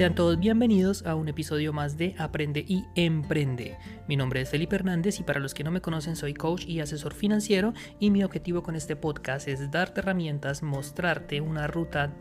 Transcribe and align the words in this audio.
Sean 0.00 0.14
todos 0.14 0.40
bienvenidos 0.40 1.04
a 1.04 1.14
un 1.14 1.28
episodio 1.28 1.74
más 1.74 1.98
de 1.98 2.14
Aprende 2.16 2.64
y 2.66 2.86
Emprende. 2.94 3.76
Mi 4.08 4.16
nombre 4.16 4.40
es 4.40 4.48
Felipe 4.48 4.76
Hernández 4.76 5.20
y 5.20 5.24
para 5.24 5.40
los 5.40 5.52
que 5.52 5.62
no 5.62 5.70
me 5.70 5.82
conocen 5.82 6.16
soy 6.16 6.32
coach 6.32 6.64
y 6.66 6.80
asesor 6.80 7.12
financiero 7.12 7.74
y 7.98 8.08
mi 8.08 8.24
objetivo 8.24 8.62
con 8.62 8.76
este 8.76 8.96
podcast 8.96 9.46
es 9.46 9.70
darte 9.70 10.00
herramientas, 10.00 10.62
mostrarte 10.62 11.42
una 11.42 11.66
ruta 11.66 12.14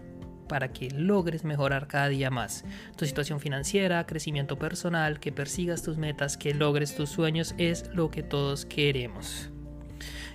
para 0.50 0.74
que 0.74 0.92
logres 0.92 1.46
mejorar 1.46 1.88
cada 1.88 2.10
día 2.10 2.30
más 2.30 2.66
tu 2.98 3.06
situación 3.06 3.40
financiera, 3.40 4.06
crecimiento 4.06 4.60
personal, 4.60 5.22
que 5.22 5.32
persigas 5.32 5.82
tus 5.82 5.98
metas, 5.98 6.36
que 6.36 6.54
logres 6.54 6.98
tus 6.98 7.10
sueños, 7.10 7.56
es 7.58 7.90
lo 7.94 8.12
que 8.12 8.24
todos 8.24 8.66
queremos. 8.66 9.52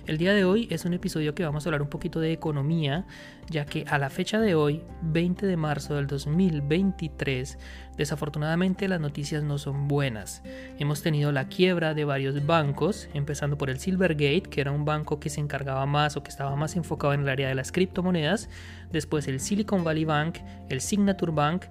El 0.07 0.19
día 0.19 0.35
de 0.35 0.45
hoy 0.45 0.67
es 0.69 0.85
un 0.85 0.93
episodio 0.93 1.33
que 1.33 1.43
vamos 1.43 1.65
a 1.65 1.69
hablar 1.69 1.81
un 1.81 1.89
poquito 1.89 2.19
de 2.19 2.31
economía, 2.31 3.07
ya 3.49 3.65
que 3.65 3.85
a 3.87 3.97
la 3.97 4.11
fecha 4.11 4.39
de 4.39 4.53
hoy, 4.53 4.83
20 5.01 5.47
de 5.47 5.57
marzo 5.57 5.95
del 5.95 6.05
2023, 6.05 7.57
desafortunadamente 7.97 8.87
las 8.87 8.99
noticias 9.01 9.41
no 9.41 9.57
son 9.57 9.87
buenas. 9.87 10.43
Hemos 10.77 11.01
tenido 11.01 11.31
la 11.31 11.47
quiebra 11.47 11.95
de 11.95 12.05
varios 12.05 12.45
bancos, 12.45 13.09
empezando 13.15 13.57
por 13.57 13.71
el 13.71 13.79
Silvergate, 13.79 14.43
que 14.43 14.61
era 14.61 14.71
un 14.71 14.85
banco 14.85 15.19
que 15.19 15.31
se 15.31 15.41
encargaba 15.41 15.87
más 15.87 16.17
o 16.17 16.21
que 16.21 16.29
estaba 16.29 16.55
más 16.55 16.75
enfocado 16.75 17.13
en 17.13 17.21
el 17.21 17.29
área 17.29 17.47
de 17.47 17.55
las 17.55 17.71
criptomonedas, 17.71 18.47
después 18.91 19.27
el 19.27 19.39
Silicon 19.39 19.83
Valley 19.83 20.05
Bank, 20.05 20.37
el 20.69 20.81
Signature 20.81 21.31
Bank, 21.31 21.65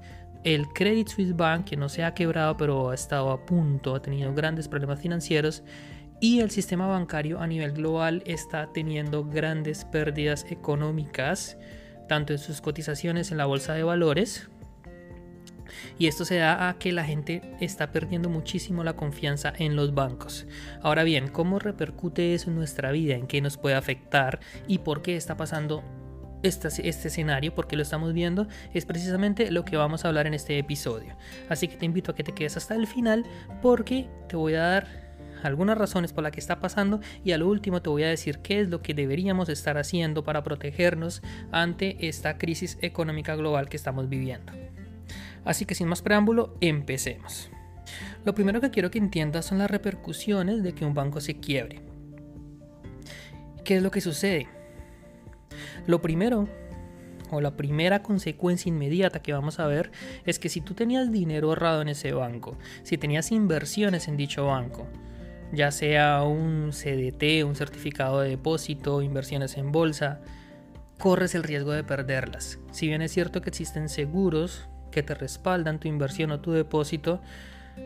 el 0.45 0.69
Credit 0.69 1.09
Suisse 1.09 1.35
Bank, 1.35 1.65
que 1.65 1.77
no 1.77 1.89
se 1.89 2.05
ha 2.05 2.15
quebrado 2.15 2.57
pero 2.57 2.91
ha 2.91 2.95
estado 2.95 3.31
a 3.31 3.45
punto, 3.45 3.95
ha 3.95 4.03
tenido 4.03 4.33
grandes 4.35 4.69
problemas 4.69 5.01
financieros, 5.01 5.63
y 6.21 6.41
el 6.41 6.51
sistema 6.51 6.87
bancario 6.87 7.41
a 7.41 7.47
nivel 7.47 7.73
global 7.73 8.23
está 8.27 8.73
teniendo 8.73 9.25
grandes 9.25 9.85
pérdidas 9.85 10.47
económicas, 10.51 11.59
tanto 12.09 12.33
en 12.33 12.39
sus 12.39 12.61
cotizaciones 12.61 13.31
en 13.31 13.39
la 13.39 13.47
bolsa 13.47 13.75
de 13.75 13.83
valores, 13.83 14.49
y 15.99 16.07
esto 16.07 16.25
se 16.25 16.37
da 16.37 16.69
a 16.69 16.79
que 16.79 16.93
la 16.93 17.05
gente 17.05 17.43
está 17.61 17.91
perdiendo 17.91 18.29
muchísimo 18.29 18.85
la 18.85 18.95
confianza 18.95 19.53
en 19.57 19.77
los 19.77 19.95
bancos. 19.95 20.47
Ahora 20.83 21.05
bien, 21.05 21.29
¿cómo 21.29 21.59
repercute 21.59 22.35
eso 22.35 22.51
en 22.51 22.57
nuestra 22.57 22.91
vida? 22.93 23.15
¿En 23.15 23.27
qué 23.27 23.41
nos 23.41 23.57
puede 23.57 23.77
afectar? 23.77 24.41
¿Y 24.67 24.79
por 24.79 25.03
qué 25.03 25.17
está 25.17 25.37
pasando 25.37 25.83
este, 26.45 26.69
este, 26.89 27.09
escenario? 27.09 27.55
¿Por 27.55 27.67
qué 27.67 27.77
lo 27.77 27.83
estamos 27.83 28.13
viendo? 28.13 28.47
Es 28.73 28.87
precisamente 28.87 29.51
lo 29.51 29.65
que 29.65 29.77
vamos 29.77 30.05
a 30.05 30.09
hablar 30.09 30.27
en 30.27 30.35
este 30.35 30.59
episodio. 30.59 31.17
Así 31.49 31.69
que 31.69 31.77
te 31.77 31.87
invito 31.87 32.13
a 32.13 32.15
que 32.15 32.23
te 32.23 32.33
quedes 32.33 32.57
hasta 32.57 32.75
el 32.75 32.87
final 32.87 33.25
porque 33.63 34.09
te 34.29 34.37
voy 34.37 34.55
a 34.55 34.63
dar 34.63 35.05
algunas 35.43 35.77
razones 35.77 36.13
por 36.13 36.23
las 36.23 36.33
que 36.33 36.41
está 36.41 36.61
pasando 36.61 37.01
y 37.23 37.33
a 37.33 37.39
lo 37.39 37.49
último 37.49 37.83
te 37.83 37.91
voy 37.91 38.03
a 38.03 38.09
decir 38.09 38.39
qué 38.39 38.61
es 38.61 38.69
lo 38.69 38.81
que 38.81 38.95
deberíamos 38.95 39.49
estar 39.49 39.77
haciendo 39.77 40.25
para 40.25 40.43
protegernos 40.43 41.23
ante 41.53 42.09
esta 42.09 42.39
crisis 42.39 42.79
económica 42.81 43.37
global 43.37 43.69
que 43.69 43.77
estamos 43.77 44.09
viviendo. 44.09 44.53
Así 45.45 45.67
que 45.67 45.75
sin 45.75 45.89
más 45.89 46.03
preámbulo, 46.03 46.57
empecemos. 46.61 47.51
Lo 48.25 48.35
primero 48.35 48.61
que 48.61 48.71
quiero 48.71 48.91
que 48.91 48.99
entiendas 48.99 49.45
son 49.45 49.59
las 49.59 49.71
repercusiones 49.71 50.63
de 50.63 50.75
que 50.75 50.87
un 50.87 50.95
banco 50.95 51.21
se 51.21 51.39
quiebre. 51.39 51.83
¿Qué 53.65 53.77
es 53.77 53.83
lo 53.83 53.91
que 53.91 54.01
sucede? 54.01 54.49
Lo 55.87 56.01
primero 56.01 56.49
o 57.31 57.41
la 57.41 57.57
primera 57.57 58.03
consecuencia 58.03 58.69
inmediata 58.69 59.21
que 59.21 59.33
vamos 59.33 59.59
a 59.59 59.67
ver 59.67 59.91
es 60.25 60.39
que 60.39 60.49
si 60.49 60.61
tú 60.61 60.75
tenías 60.75 61.11
dinero 61.11 61.49
ahorrado 61.49 61.83
en 61.83 61.89
ese 61.89 62.13
banco, 62.13 62.57
si 62.83 62.99
tenías 62.99 63.33
inversiones 63.33 64.09
en 64.09 64.17
dicho 64.17 64.47
banco, 64.47 64.87
ya 65.53 65.71
sea 65.71 66.23
un 66.23 66.71
CDT, 66.73 67.45
un 67.45 67.55
certificado 67.55 68.21
de 68.21 68.31
depósito, 68.31 69.03
inversiones 69.03 69.57
en 69.57 69.73
bolsa, 69.73 70.21
corres 70.99 71.35
el 71.35 71.43
riesgo 71.43 71.73
de 71.73 71.85
perderlas. 71.85 72.59
Si 72.73 72.87
bien 72.87 73.03
es 73.03 73.13
cierto 73.13 73.41
que 73.41 73.51
existen 73.51 73.89
seguros 73.89 74.69
que 74.91 75.03
te 75.03 75.15
respaldan 75.15 75.81
tu 75.81 75.89
inversión 75.89 76.31
o 76.31 76.41
tu 76.41 76.53
depósito, 76.53 77.21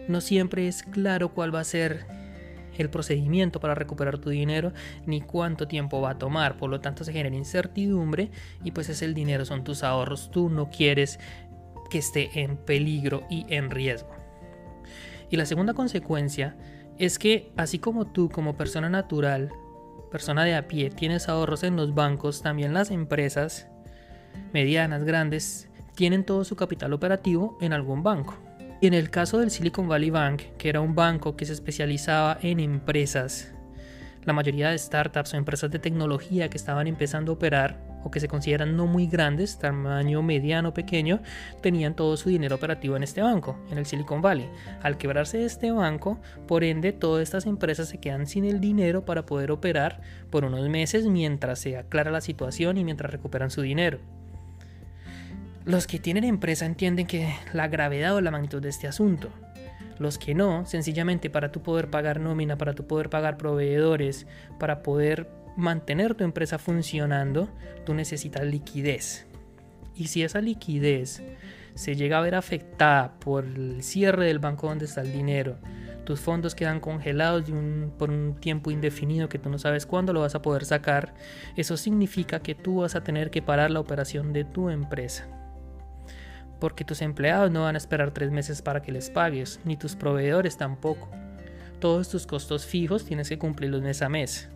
no 0.09 0.21
siempre 0.21 0.69
es 0.69 0.83
claro 0.83 1.31
cuál 1.31 1.55
va 1.55 1.61
a 1.61 1.65
ser 1.65 2.07
el 2.79 2.91
procedimiento 2.91 3.61
para 3.61 3.75
recuperar 3.75 4.19
tu 4.19 4.31
dinero 4.31 4.73
ni 5.07 5.21
cuánto 5.21 5.69
tiempo 5.69 6.01
va 6.01 6.11
a 6.11 6.19
tomar. 6.19 6.57
Por 6.57 6.71
lo 6.71 6.81
tanto 6.81 7.05
se 7.05 7.13
genera 7.13 7.35
incertidumbre 7.35 8.31
y 8.65 8.71
pues 8.71 8.89
es 8.89 9.03
el 9.03 9.15
dinero, 9.15 9.45
son 9.45 9.65
tus 9.65 9.83
ahorros. 9.83 10.31
Tú 10.31 10.49
no 10.49 10.71
quieres 10.71 11.19
que 11.91 11.99
esté 11.99 12.41
en 12.41 12.57
peligro 12.57 13.25
y 13.29 13.47
en 13.49 13.71
riesgo. 13.71 14.11
Y 15.31 15.37
la 15.37 15.47
segunda 15.47 15.75
consecuencia 15.75 16.57
es 16.99 17.19
que 17.19 17.53
así 17.57 17.79
como 17.79 18.07
tú 18.07 18.29
como 18.29 18.57
persona 18.57 18.89
natural, 18.89 19.51
persona 20.11 20.45
de 20.45 20.55
a 20.55 20.69
pie, 20.69 20.91
tienes 20.91 21.29
ahorros 21.29 21.63
en 21.63 21.77
los 21.77 21.95
bancos, 21.95 22.43
también 22.43 22.73
las 22.73 22.91
empresas 22.91 23.69
medianas, 24.53 25.05
grandes, 25.05 25.69
tienen 25.95 26.25
todo 26.25 26.45
su 26.45 26.57
capital 26.57 26.93
operativo 26.93 27.59
en 27.61 27.73
algún 27.73 28.03
banco. 28.03 28.37
Y 28.81 28.87
en 28.87 28.95
el 28.95 29.11
caso 29.11 29.39
del 29.39 29.51
Silicon 29.51 29.89
Valley 29.89 30.11
Bank, 30.11 30.43
que 30.57 30.69
era 30.69 30.81
un 30.81 30.95
banco 30.95 31.37
que 31.37 31.45
se 31.45 31.53
especializaba 31.53 32.39
en 32.43 32.61
empresas, 32.61 33.53
la 34.25 34.33
mayoría 34.33 34.71
de 34.71 34.79
startups 34.79 35.35
o 35.35 35.37
empresas 35.37 35.71
de 35.71 35.81
tecnología 35.81 36.49
que 36.49 36.57
estaban 36.57 36.87
empezando 36.87 37.33
a 37.33 37.35
operar 37.35 37.89
o 38.05 38.11
que 38.13 38.21
se 38.21 38.29
consideran 38.29 38.77
no 38.77 38.87
muy 38.87 39.09
grandes, 39.09 39.59
tamaño 39.59 40.23
mediano 40.23 40.75
pequeño, 40.75 41.21
tenían 41.61 41.97
todo 41.97 42.17
su 42.17 42.29
dinero 42.29 42.55
operativo 42.55 42.95
en 42.95 43.03
este 43.03 43.21
banco, 43.21 43.59
en 43.71 43.79
el 43.79 43.87
Silicon 43.87 44.23
Valley. 44.23 44.49
Al 44.81 44.97
quebrarse 44.97 45.45
este 45.45 45.73
banco, 45.73 46.21
por 46.47 46.63
ende, 46.63 46.93
todas 46.93 47.25
estas 47.25 47.47
empresas 47.47 47.89
se 47.89 47.99
quedan 47.99 48.29
sin 48.29 48.45
el 48.45 48.61
dinero 48.61 49.05
para 49.05 49.27
poder 49.27 49.51
operar 49.51 50.01
por 50.31 50.45
unos 50.45 50.69
meses 50.69 51.07
mientras 51.07 51.59
se 51.59 51.77
aclara 51.77 52.13
la 52.13 52.21
situación 52.21 52.79
y 52.79 52.85
mientras 52.85 53.11
recuperan 53.11 53.51
su 53.51 53.63
dinero. 53.63 53.99
Los 55.69 55.87
que 55.87 55.99
tienen 55.99 56.25
empresa 56.25 56.65
entienden 56.65 57.07
que 57.07 57.31
la 57.53 57.69
gravedad 57.69 58.15
o 58.15 58.23
la 58.23 58.31
magnitud 58.31 58.63
de 58.63 58.71
este 58.71 58.89
asunto. 58.89 59.29
Los 59.99 60.17
que 60.17 60.35
no, 60.35 60.65
sencillamente 60.65 61.29
para 61.29 61.53
tú 61.53 61.61
poder 61.61 61.91
pagar 61.91 62.21
nómina, 62.21 62.57
para 62.57 62.73
tú 62.73 62.87
poder 62.87 63.11
pagar 63.11 63.37
proveedores, 63.37 64.27
para 64.59 64.83
poder 64.83 65.29
mantener 65.59 66.15
tu 66.15 66.25
empresa 66.25 66.57
funcionando, 66.59 67.51
tú 67.85 67.93
necesitas 67.93 68.47
liquidez. 68.47 69.27
Y 69.95 70.07
si 70.07 70.23
esa 70.23 70.41
liquidez 70.41 71.23
se 71.75 71.97
llega 71.97 72.17
a 72.17 72.23
ver 72.23 72.35
afectada 72.35 73.13
por 73.21 73.45
el 73.45 73.83
cierre 73.83 74.25
del 74.25 74.39
banco 74.39 74.69
donde 74.69 74.87
está 74.87 75.03
el 75.03 75.13
dinero, 75.13 75.59
tus 76.07 76.19
fondos 76.19 76.55
quedan 76.55 76.81
congelados 76.81 77.45
por 77.99 78.09
un 78.09 78.37
tiempo 78.41 78.71
indefinido 78.71 79.29
que 79.29 79.39
tú 79.39 79.51
no 79.51 79.59
sabes 79.59 79.85
cuándo 79.85 80.15
lo 80.15 80.23
vas 80.23 80.35
a 80.35 80.41
poder 80.41 80.65
sacar, 80.65 81.13
eso 81.57 81.77
significa 81.77 82.41
que 82.41 82.55
tú 82.55 82.77
vas 82.77 82.95
a 82.95 83.05
tener 83.05 83.31
que 83.31 83.43
parar 83.43 83.71
la 83.71 83.81
operación 83.81 84.33
de 84.33 84.45
tu 84.45 84.71
empresa. 84.71 85.29
Porque 86.61 86.85
tus 86.85 87.03
empleados 87.03 87.51
no 87.51 87.63
van 87.63 87.75
a 87.75 87.79
esperar 87.79 88.11
tres 88.11 88.31
meses 88.31 88.63
para 88.63 88.83
que 88.83 88.93
les 88.93 89.11
pagues, 89.11 89.61
ni 89.65 89.77
tus 89.77 89.97
proveedores 89.97 90.57
tampoco. 90.57 91.09
Todos 91.81 92.09
tus 92.09 92.27
costos 92.27 92.67
fijos 92.67 93.05
tienes 93.05 93.29
que 93.29 93.39
cumplirlos 93.39 93.83
mes 93.83 94.03
a 94.03 94.09
mes 94.09 94.49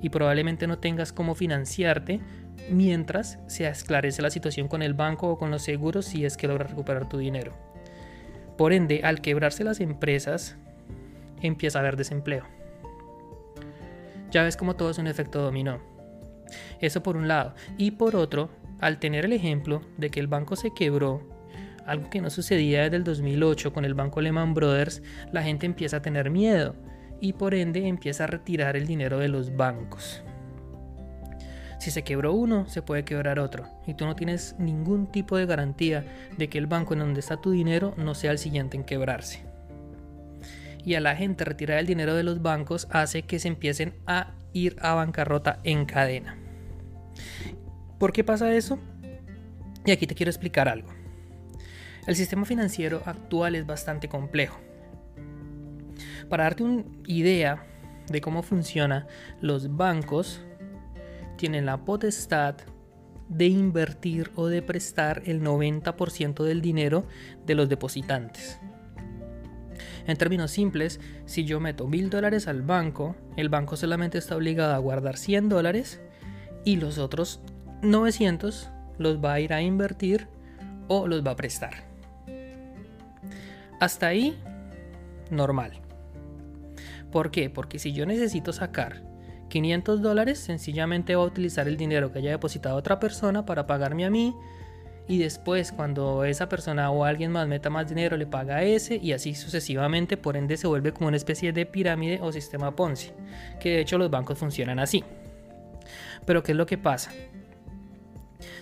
y 0.00 0.10
probablemente 0.10 0.66
no 0.66 0.78
tengas 0.78 1.12
cómo 1.12 1.34
financiarte 1.34 2.20
mientras 2.70 3.38
se 3.46 3.66
esclarece 3.66 4.22
la 4.22 4.30
situación 4.30 4.68
con 4.68 4.82
el 4.82 4.94
banco 4.94 5.28
o 5.28 5.38
con 5.38 5.50
los 5.50 5.62
seguros 5.62 6.06
si 6.06 6.24
es 6.24 6.36
que 6.36 6.48
logras 6.48 6.70
recuperar 6.70 7.08
tu 7.08 7.18
dinero. 7.18 7.54
Por 8.56 8.72
ende, 8.72 9.02
al 9.04 9.20
quebrarse 9.20 9.64
las 9.64 9.80
empresas, 9.80 10.56
empieza 11.40 11.78
a 11.78 11.80
haber 11.80 11.96
desempleo. 11.96 12.44
Ya 14.30 14.42
ves 14.42 14.56
como 14.56 14.76
todo 14.76 14.90
es 14.90 14.98
un 14.98 15.06
efecto 15.06 15.40
dominó. 15.40 15.80
Eso 16.80 17.02
por 17.02 17.16
un 17.16 17.28
lado. 17.28 17.54
Y 17.76 17.92
por 17.92 18.16
otro, 18.16 18.50
al 18.80 18.98
tener 18.98 19.24
el 19.24 19.32
ejemplo 19.32 19.82
de 19.96 20.10
que 20.10 20.20
el 20.20 20.26
banco 20.26 20.56
se 20.56 20.72
quebró, 20.74 21.22
algo 21.86 22.10
que 22.10 22.20
no 22.20 22.28
sucedía 22.30 22.82
desde 22.82 22.96
el 22.96 23.04
2008 23.04 23.72
con 23.72 23.84
el 23.84 23.94
banco 23.94 24.20
Lehman 24.20 24.54
Brothers, 24.54 25.02
la 25.32 25.42
gente 25.42 25.66
empieza 25.66 25.96
a 25.98 26.02
tener 26.02 26.30
miedo 26.30 26.74
y 27.20 27.32
por 27.32 27.54
ende 27.54 27.88
empieza 27.88 28.24
a 28.24 28.28
retirar 28.28 28.76
el 28.76 28.86
dinero 28.86 29.18
de 29.18 29.28
los 29.28 29.56
bancos. 29.56 30.22
Si 31.78 31.90
se 31.90 32.02
quebró 32.02 32.34
uno, 32.34 32.66
se 32.68 32.82
puede 32.82 33.04
quebrar 33.04 33.38
otro. 33.38 33.66
Y 33.86 33.94
tú 33.94 34.04
no 34.04 34.16
tienes 34.16 34.56
ningún 34.58 35.06
tipo 35.06 35.36
de 35.36 35.46
garantía 35.46 36.04
de 36.36 36.48
que 36.48 36.58
el 36.58 36.66
banco 36.66 36.92
en 36.92 37.00
donde 37.00 37.20
está 37.20 37.40
tu 37.40 37.52
dinero 37.52 37.94
no 37.96 38.14
sea 38.14 38.32
el 38.32 38.38
siguiente 38.38 38.76
en 38.76 38.84
quebrarse. 38.84 39.44
Y 40.84 40.94
a 40.94 41.00
la 41.00 41.16
gente 41.16 41.44
retirar 41.44 41.78
el 41.78 41.86
dinero 41.86 42.14
de 42.14 42.24
los 42.24 42.42
bancos 42.42 42.88
hace 42.90 43.22
que 43.22 43.38
se 43.38 43.48
empiecen 43.48 43.94
a 44.06 44.34
ir 44.52 44.76
a 44.80 44.94
bancarrota 44.94 45.60
en 45.62 45.86
cadena. 45.86 46.36
¿Por 47.98 48.12
qué 48.12 48.24
pasa 48.24 48.54
eso? 48.54 48.78
Y 49.84 49.90
aquí 49.90 50.06
te 50.06 50.14
quiero 50.14 50.30
explicar 50.30 50.68
algo. 50.68 50.88
El 52.06 52.16
sistema 52.16 52.44
financiero 52.44 53.02
actual 53.04 53.54
es 53.54 53.66
bastante 53.66 54.08
complejo. 54.08 54.58
Para 56.28 56.44
darte 56.44 56.62
una 56.62 56.84
idea 57.06 57.64
de 58.08 58.20
cómo 58.20 58.42
funciona, 58.42 59.06
los 59.40 59.76
bancos 59.76 60.40
tienen 61.36 61.66
la 61.66 61.84
potestad 61.84 62.56
de 63.28 63.46
invertir 63.46 64.30
o 64.34 64.46
de 64.46 64.62
prestar 64.62 65.22
el 65.26 65.42
90% 65.42 66.44
del 66.44 66.62
dinero 66.62 67.06
de 67.44 67.54
los 67.54 67.68
depositantes. 67.68 68.58
En 70.06 70.16
términos 70.16 70.50
simples, 70.50 71.00
si 71.26 71.44
yo 71.44 71.60
meto 71.60 71.86
mil 71.86 72.08
dólares 72.08 72.48
al 72.48 72.62
banco, 72.62 73.16
el 73.36 73.50
banco 73.50 73.76
solamente 73.76 74.16
está 74.16 74.36
obligado 74.36 74.74
a 74.74 74.78
guardar 74.78 75.18
100 75.18 75.50
dólares 75.50 76.00
y 76.64 76.76
los 76.76 76.96
otros 76.96 77.42
900 77.82 78.70
los 78.98 79.24
va 79.24 79.34
a 79.34 79.40
ir 79.40 79.52
a 79.52 79.62
invertir 79.62 80.28
o 80.88 81.06
los 81.06 81.24
va 81.24 81.32
a 81.32 81.36
prestar. 81.36 81.74
Hasta 83.80 84.08
ahí, 84.08 84.36
normal. 85.30 85.72
¿Por 87.12 87.30
qué? 87.30 87.48
Porque 87.48 87.78
si 87.78 87.92
yo 87.92 88.06
necesito 88.06 88.52
sacar 88.52 89.02
500 89.48 90.02
dólares, 90.02 90.38
sencillamente 90.38 91.14
va 91.14 91.22
a 91.22 91.26
utilizar 91.26 91.68
el 91.68 91.76
dinero 91.76 92.12
que 92.12 92.18
haya 92.18 92.30
depositado 92.30 92.76
otra 92.76 92.98
persona 92.98 93.46
para 93.46 93.66
pagarme 93.66 94.04
a 94.04 94.10
mí. 94.10 94.34
Y 95.06 95.18
después, 95.18 95.72
cuando 95.72 96.24
esa 96.24 96.50
persona 96.50 96.90
o 96.90 97.04
alguien 97.04 97.32
más 97.32 97.48
meta 97.48 97.70
más 97.70 97.88
dinero, 97.88 98.16
le 98.18 98.26
paga 98.26 98.56
a 98.56 98.62
ese 98.62 98.96
y 98.96 99.12
así 99.12 99.34
sucesivamente. 99.34 100.18
Por 100.18 100.36
ende, 100.36 100.58
se 100.58 100.66
vuelve 100.66 100.92
como 100.92 101.08
una 101.08 101.16
especie 101.16 101.52
de 101.52 101.64
pirámide 101.64 102.18
o 102.20 102.30
sistema 102.30 102.76
Ponzi. 102.76 103.12
Que 103.58 103.70
de 103.70 103.80
hecho 103.80 103.96
los 103.96 104.10
bancos 104.10 104.36
funcionan 104.36 104.78
así. 104.78 105.02
Pero, 106.26 106.42
¿qué 106.42 106.52
es 106.52 106.58
lo 106.58 106.66
que 106.66 106.76
pasa? 106.76 107.10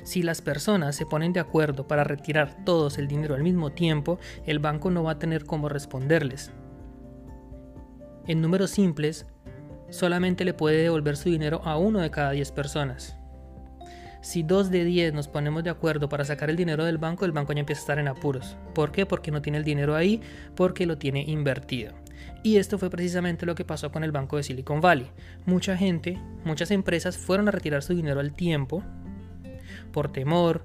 Si 0.06 0.22
las 0.22 0.40
personas 0.40 0.94
se 0.94 1.04
ponen 1.04 1.32
de 1.32 1.40
acuerdo 1.40 1.88
para 1.88 2.04
retirar 2.04 2.64
todos 2.64 2.96
el 2.96 3.08
dinero 3.08 3.34
al 3.34 3.42
mismo 3.42 3.72
tiempo, 3.72 4.20
el 4.46 4.60
banco 4.60 4.88
no 4.88 5.02
va 5.02 5.10
a 5.10 5.18
tener 5.18 5.44
cómo 5.44 5.68
responderles. 5.68 6.52
En 8.28 8.40
números 8.40 8.70
simples, 8.70 9.26
solamente 9.90 10.44
le 10.44 10.54
puede 10.54 10.80
devolver 10.80 11.16
su 11.16 11.28
dinero 11.28 11.60
a 11.64 11.76
uno 11.76 11.98
de 11.98 12.12
cada 12.12 12.30
10 12.30 12.52
personas. 12.52 13.16
Si 14.20 14.44
dos 14.44 14.70
de 14.70 14.84
10 14.84 15.12
nos 15.12 15.26
ponemos 15.26 15.64
de 15.64 15.70
acuerdo 15.70 16.08
para 16.08 16.24
sacar 16.24 16.50
el 16.50 16.56
dinero 16.56 16.84
del 16.84 16.98
banco, 16.98 17.24
el 17.24 17.32
banco 17.32 17.52
ya 17.52 17.58
empieza 17.58 17.80
a 17.80 17.82
estar 17.82 17.98
en 17.98 18.06
apuros. 18.06 18.56
¿Por 18.76 18.92
qué? 18.92 19.06
Porque 19.06 19.32
no 19.32 19.42
tiene 19.42 19.58
el 19.58 19.64
dinero 19.64 19.96
ahí, 19.96 20.20
porque 20.54 20.86
lo 20.86 20.98
tiene 20.98 21.24
invertido. 21.26 21.94
Y 22.44 22.58
esto 22.58 22.78
fue 22.78 22.90
precisamente 22.90 23.44
lo 23.44 23.56
que 23.56 23.64
pasó 23.64 23.90
con 23.90 24.04
el 24.04 24.12
banco 24.12 24.36
de 24.36 24.44
Silicon 24.44 24.80
Valley. 24.80 25.10
Mucha 25.46 25.76
gente, 25.76 26.16
muchas 26.44 26.70
empresas 26.70 27.16
fueron 27.16 27.48
a 27.48 27.50
retirar 27.50 27.82
su 27.82 27.92
dinero 27.92 28.20
al 28.20 28.34
tiempo, 28.34 28.84
por 29.92 30.12
temor, 30.12 30.64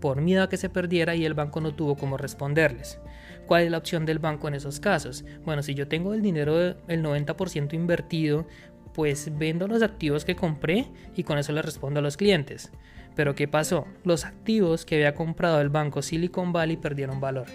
por 0.00 0.20
miedo 0.20 0.42
a 0.42 0.48
que 0.48 0.56
se 0.56 0.68
perdiera 0.68 1.14
y 1.14 1.24
el 1.24 1.34
banco 1.34 1.60
no 1.60 1.74
tuvo 1.74 1.96
cómo 1.96 2.16
responderles. 2.16 2.98
¿Cuál 3.46 3.64
es 3.64 3.70
la 3.70 3.78
opción 3.78 4.04
del 4.06 4.18
banco 4.18 4.48
en 4.48 4.54
esos 4.54 4.80
casos? 4.80 5.24
Bueno, 5.44 5.62
si 5.62 5.74
yo 5.74 5.88
tengo 5.88 6.14
el 6.14 6.22
dinero 6.22 6.56
del 6.56 7.02
90% 7.02 7.74
invertido, 7.74 8.46
pues 8.94 9.30
vendo 9.36 9.66
los 9.66 9.82
activos 9.82 10.24
que 10.24 10.36
compré 10.36 10.86
y 11.14 11.24
con 11.24 11.38
eso 11.38 11.52
le 11.52 11.62
respondo 11.62 12.00
a 12.00 12.02
los 12.02 12.16
clientes. 12.16 12.70
Pero 13.14 13.34
¿qué 13.34 13.48
pasó? 13.48 13.86
Los 14.04 14.24
activos 14.24 14.84
que 14.84 14.96
había 14.96 15.14
comprado 15.14 15.60
el 15.60 15.68
banco 15.68 16.02
Silicon 16.02 16.52
Valley 16.52 16.76
perdieron 16.76 17.20
valor. 17.20 17.46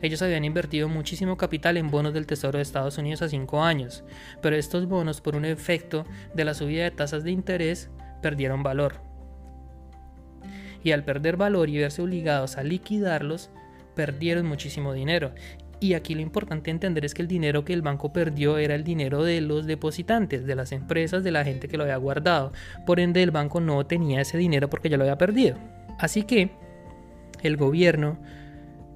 Ellos 0.00 0.22
habían 0.22 0.44
invertido 0.44 0.88
muchísimo 0.88 1.36
capital 1.36 1.76
en 1.76 1.90
bonos 1.90 2.14
del 2.14 2.26
Tesoro 2.26 2.58
de 2.58 2.62
Estados 2.62 2.98
Unidos 2.98 3.22
a 3.22 3.28
5 3.28 3.62
años, 3.64 4.04
pero 4.40 4.54
estos 4.54 4.86
bonos 4.86 5.20
por 5.20 5.34
un 5.34 5.44
efecto 5.44 6.06
de 6.34 6.44
la 6.44 6.54
subida 6.54 6.84
de 6.84 6.92
tasas 6.92 7.24
de 7.24 7.32
interés 7.32 7.90
perdieron 8.20 8.62
valor. 8.62 8.96
Y 10.82 10.92
al 10.92 11.04
perder 11.04 11.36
valor 11.36 11.68
y 11.68 11.78
verse 11.78 12.02
obligados 12.02 12.56
a 12.56 12.62
liquidarlos, 12.62 13.50
perdieron 13.94 14.46
muchísimo 14.46 14.92
dinero. 14.92 15.32
Y 15.80 15.94
aquí 15.94 16.14
lo 16.14 16.20
importante 16.20 16.70
entender 16.70 17.04
es 17.04 17.14
que 17.14 17.22
el 17.22 17.28
dinero 17.28 17.64
que 17.64 17.72
el 17.72 17.82
banco 17.82 18.12
perdió 18.12 18.58
era 18.58 18.74
el 18.74 18.82
dinero 18.82 19.22
de 19.22 19.40
los 19.40 19.66
depositantes, 19.66 20.44
de 20.44 20.56
las 20.56 20.72
empresas, 20.72 21.22
de 21.22 21.30
la 21.30 21.44
gente 21.44 21.68
que 21.68 21.76
lo 21.76 21.84
había 21.84 21.96
guardado. 21.96 22.52
Por 22.84 22.98
ende, 22.98 23.22
el 23.22 23.30
banco 23.30 23.60
no 23.60 23.86
tenía 23.86 24.20
ese 24.20 24.38
dinero 24.38 24.68
porque 24.68 24.88
ya 24.88 24.96
lo 24.96 25.04
había 25.04 25.18
perdido. 25.18 25.56
Así 25.98 26.24
que 26.24 26.50
el 27.42 27.56
gobierno, 27.56 28.18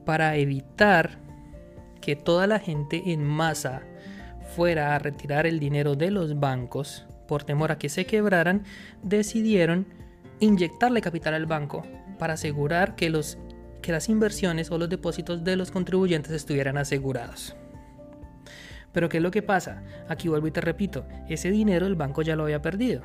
para 0.05 0.37
evitar 0.37 1.19
que 2.01 2.17
toda 2.17 2.49
la 2.49 2.59
gente 2.59 3.13
en 3.13 3.25
masa 3.25 3.83
fuera 4.57 4.97
a 4.97 4.99
retirar 4.99 5.47
el 5.47 5.61
dinero 5.61 5.95
de 5.95 6.11
los 6.11 6.41
bancos, 6.41 7.07
por 7.33 7.45
temor 7.45 7.73
a 7.73 7.79
que 7.79 7.89
se 7.89 8.05
quebraran, 8.05 8.65
decidieron 9.03 9.87
inyectarle 10.39 11.01
capital 11.01 11.33
al 11.33 11.47
banco 11.47 11.83
para 12.19 12.35
asegurar 12.35 12.95
que 12.95 13.09
los 13.09 13.39
que 13.81 13.91
las 13.91 14.11
inversiones 14.11 14.71
o 14.71 14.77
los 14.77 14.91
depósitos 14.91 15.43
de 15.43 15.57
los 15.57 15.71
contribuyentes 15.71 16.31
estuvieran 16.33 16.77
asegurados. 16.77 17.57
Pero 18.93 19.09
¿qué 19.09 19.17
es 19.17 19.23
lo 19.23 19.31
que 19.31 19.41
pasa? 19.41 19.83
Aquí 20.11 20.29
vuelvo 20.29 20.47
y 20.47 20.51
te 20.51 20.61
repito, 20.61 21.07
ese 21.27 21.51
dinero 21.51 21.87
el 21.87 21.95
banco 21.95 22.21
ya 22.21 22.37
lo 22.37 22.43
había 22.43 22.61
perdido. 22.61 23.01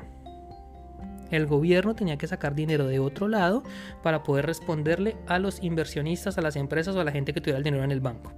El 1.30 1.46
gobierno 1.46 1.94
tenía 1.94 2.18
que 2.18 2.28
sacar 2.28 2.54
dinero 2.54 2.86
de 2.86 2.98
otro 2.98 3.28
lado 3.28 3.62
para 4.02 4.24
poder 4.24 4.44
responderle 4.44 5.16
a 5.26 5.38
los 5.38 5.62
inversionistas, 5.62 6.36
a 6.36 6.42
las 6.42 6.56
empresas 6.56 6.94
o 6.94 7.00
a 7.00 7.04
la 7.04 7.12
gente 7.12 7.32
que 7.32 7.40
tuviera 7.40 7.56
el 7.56 7.64
dinero 7.64 7.82
en 7.82 7.92
el 7.92 8.00
banco. 8.00 8.34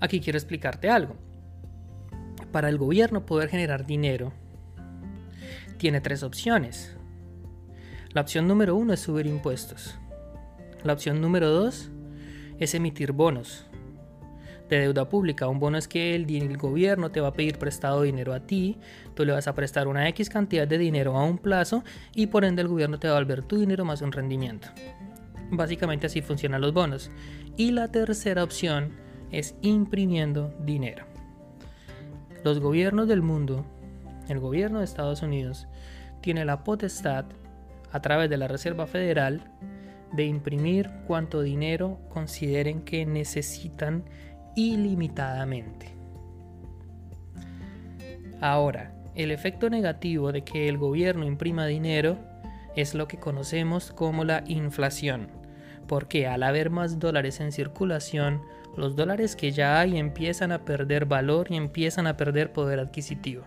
Aquí 0.00 0.20
quiero 0.20 0.36
explicarte 0.36 0.90
algo. 0.90 1.29
Para 2.52 2.68
el 2.68 2.78
gobierno 2.78 3.26
poder 3.26 3.48
generar 3.48 3.86
dinero, 3.86 4.32
tiene 5.78 6.00
tres 6.00 6.22
opciones. 6.22 6.96
La 8.12 8.22
opción 8.22 8.48
número 8.48 8.74
uno 8.74 8.92
es 8.92 9.00
subir 9.00 9.26
impuestos. 9.26 9.96
La 10.82 10.94
opción 10.94 11.20
número 11.20 11.50
2 11.50 11.90
es 12.58 12.74
emitir 12.74 13.12
bonos 13.12 13.66
de 14.68 14.80
deuda 14.80 15.08
pública. 15.08 15.48
Un 15.48 15.58
bono 15.58 15.76
es 15.76 15.88
que 15.88 16.14
el, 16.14 16.56
gobierno 16.56 17.10
te 17.10 17.20
va 17.20 17.28
a 17.28 17.32
pedir 17.34 17.58
prestado 17.58 18.02
dinero 18.02 18.32
a 18.32 18.40
ti, 18.40 18.78
tú 19.14 19.24
le 19.24 19.32
vas 19.32 19.46
a 19.48 19.54
prestar 19.54 19.88
una 19.88 20.08
X 20.08 20.30
cantidad 20.30 20.66
de 20.66 20.78
dinero 20.78 21.16
a 21.16 21.24
un 21.24 21.38
plazo 21.38 21.84
y 22.14 22.28
por 22.28 22.44
ende 22.44 22.62
el 22.62 22.68
gobierno 22.68 22.98
te 22.98 23.08
va 23.08 23.14
a 23.14 23.16
devolver 23.18 23.42
tu 23.42 23.58
dinero 23.58 23.84
más 23.84 24.00
un 24.00 24.12
rendimiento. 24.12 24.68
Básicamente 25.50 26.06
así 26.06 26.22
funcionan 26.22 26.60
los 26.60 26.72
bonos. 26.72 27.10
Y 27.56 27.72
la 27.72 27.88
tercera 27.88 28.44
opción 28.44 28.92
es 29.30 29.54
imprimiendo 29.60 30.54
dinero. 30.64 31.09
Los 32.42 32.58
gobiernos 32.60 33.06
del 33.06 33.22
mundo, 33.22 33.64
el 34.28 34.38
gobierno 34.40 34.78
de 34.78 34.84
Estados 34.84 35.22
Unidos, 35.22 35.66
tiene 36.20 36.44
la 36.44 36.64
potestad 36.64 37.26
a 37.92 38.00
través 38.00 38.30
de 38.30 38.36
la 38.36 38.48
Reserva 38.48 38.86
Federal 38.86 39.50
de 40.12 40.24
imprimir 40.24 40.90
cuanto 41.06 41.42
dinero 41.42 41.98
consideren 42.08 42.82
que 42.82 43.06
necesitan 43.06 44.04
ilimitadamente. 44.56 45.94
Ahora, 48.40 48.94
el 49.14 49.30
efecto 49.30 49.68
negativo 49.68 50.32
de 50.32 50.42
que 50.42 50.68
el 50.68 50.78
gobierno 50.78 51.26
imprima 51.26 51.66
dinero 51.66 52.16
es 52.74 52.94
lo 52.94 53.06
que 53.06 53.18
conocemos 53.18 53.92
como 53.92 54.24
la 54.24 54.44
inflación, 54.46 55.28
porque 55.86 56.26
al 56.26 56.42
haber 56.42 56.70
más 56.70 56.98
dólares 56.98 57.40
en 57.40 57.52
circulación, 57.52 58.40
los 58.80 58.96
dólares 58.96 59.36
que 59.36 59.52
ya 59.52 59.78
hay 59.78 59.98
empiezan 59.98 60.52
a 60.52 60.64
perder 60.64 61.04
valor 61.04 61.48
y 61.50 61.56
empiezan 61.56 62.06
a 62.06 62.16
perder 62.16 62.52
poder 62.52 62.80
adquisitivo. 62.80 63.44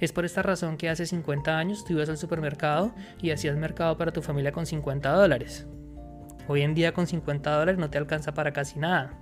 Es 0.00 0.12
por 0.12 0.24
esta 0.24 0.42
razón 0.42 0.76
que 0.76 0.88
hace 0.88 1.06
50 1.06 1.56
años 1.56 1.84
tú 1.84 1.92
ibas 1.92 2.08
al 2.08 2.18
supermercado 2.18 2.92
y 3.22 3.30
hacías 3.30 3.56
mercado 3.56 3.96
para 3.96 4.12
tu 4.12 4.20
familia 4.20 4.52
con 4.52 4.66
50 4.66 5.10
dólares. 5.12 5.66
Hoy 6.48 6.62
en 6.62 6.74
día 6.74 6.92
con 6.92 7.06
50 7.06 7.50
dólares 7.50 7.78
no 7.78 7.90
te 7.90 7.98
alcanza 7.98 8.34
para 8.34 8.52
casi 8.52 8.78
nada. 8.78 9.12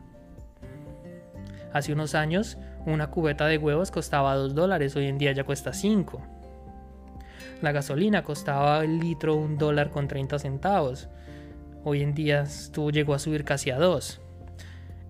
Hace 1.73 1.93
unos 1.93 2.15
años 2.15 2.57
una 2.87 3.11
cubeta 3.11 3.47
de 3.47 3.59
huevos 3.59 3.91
costaba 3.91 4.35
2 4.35 4.55
dólares, 4.55 4.97
hoy 4.97 5.07
en 5.07 5.19
día 5.19 5.33
ya 5.33 5.45
cuesta 5.45 5.75
5. 5.75 6.23
La 7.61 7.73
gasolina 7.73 8.23
costaba 8.23 8.83
el 8.83 8.99
litro 8.99 9.35
un 9.35 9.59
dólar 9.59 9.91
con 9.91 10.09
30 10.09 10.39
centavos. 10.39 11.09
Hoy 11.85 12.03
en 12.03 12.15
día 12.15 12.45
tú 12.73 12.91
llegó 12.91 13.13
a 13.13 13.19
subir 13.19 13.45
casi 13.45 13.71
a 13.71 13.79
2. 13.79 14.23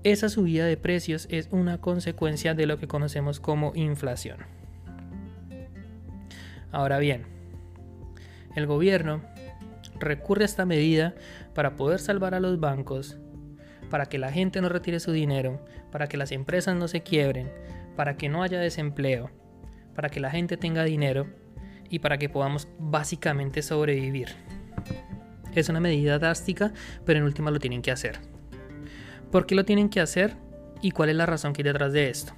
Esa 0.06 0.28
subida 0.28 0.66
de 0.66 0.76
precios 0.76 1.26
es 1.32 1.48
una 1.50 1.80
consecuencia 1.80 2.54
de 2.54 2.66
lo 2.66 2.78
que 2.78 2.86
conocemos 2.86 3.40
como 3.40 3.72
inflación. 3.74 4.36
Ahora 6.70 7.00
bien, 7.00 7.24
el 8.54 8.68
gobierno 8.68 9.20
recurre 9.98 10.42
a 10.42 10.44
esta 10.44 10.64
medida 10.64 11.16
para 11.56 11.74
poder 11.74 11.98
salvar 11.98 12.36
a 12.36 12.40
los 12.40 12.60
bancos, 12.60 13.18
para 13.90 14.06
que 14.06 14.18
la 14.18 14.30
gente 14.30 14.60
no 14.60 14.68
retire 14.68 15.00
su 15.00 15.10
dinero, 15.10 15.64
para 15.90 16.06
que 16.06 16.16
las 16.16 16.30
empresas 16.30 16.76
no 16.76 16.86
se 16.86 17.02
quiebren, 17.02 17.50
para 17.96 18.16
que 18.16 18.28
no 18.28 18.44
haya 18.44 18.60
desempleo, 18.60 19.32
para 19.96 20.08
que 20.08 20.20
la 20.20 20.30
gente 20.30 20.56
tenga 20.56 20.84
dinero 20.84 21.26
y 21.90 21.98
para 21.98 22.16
que 22.16 22.28
podamos 22.28 22.68
básicamente 22.78 23.60
sobrevivir. 23.60 24.28
Es 25.52 25.68
una 25.68 25.80
medida 25.80 26.20
drástica, 26.20 26.72
pero 27.04 27.18
en 27.18 27.24
última 27.24 27.50
lo 27.50 27.58
tienen 27.58 27.82
que 27.82 27.90
hacer. 27.90 28.35
¿Por 29.30 29.46
qué 29.46 29.54
lo 29.54 29.64
tienen 29.64 29.88
que 29.88 30.00
hacer 30.00 30.36
y 30.82 30.90
cuál 30.92 31.10
es 31.10 31.16
la 31.16 31.26
razón 31.26 31.52
que 31.52 31.62
hay 31.62 31.64
detrás 31.64 31.92
de 31.92 32.10
esto? 32.10 32.32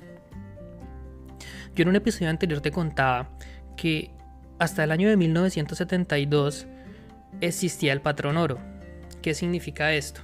Yo 1.74 1.82
en 1.82 1.88
un 1.88 1.96
episodio 1.96 2.30
anterior 2.30 2.60
te 2.60 2.70
contaba 2.70 3.30
que 3.76 4.10
hasta 4.58 4.82
el 4.82 4.90
año 4.90 5.08
de 5.08 5.16
1972 5.16 6.66
existía 7.40 7.92
el 7.92 8.00
patrón 8.00 8.36
oro. 8.36 8.58
¿Qué 9.22 9.34
significa 9.34 9.92
esto? 9.92 10.22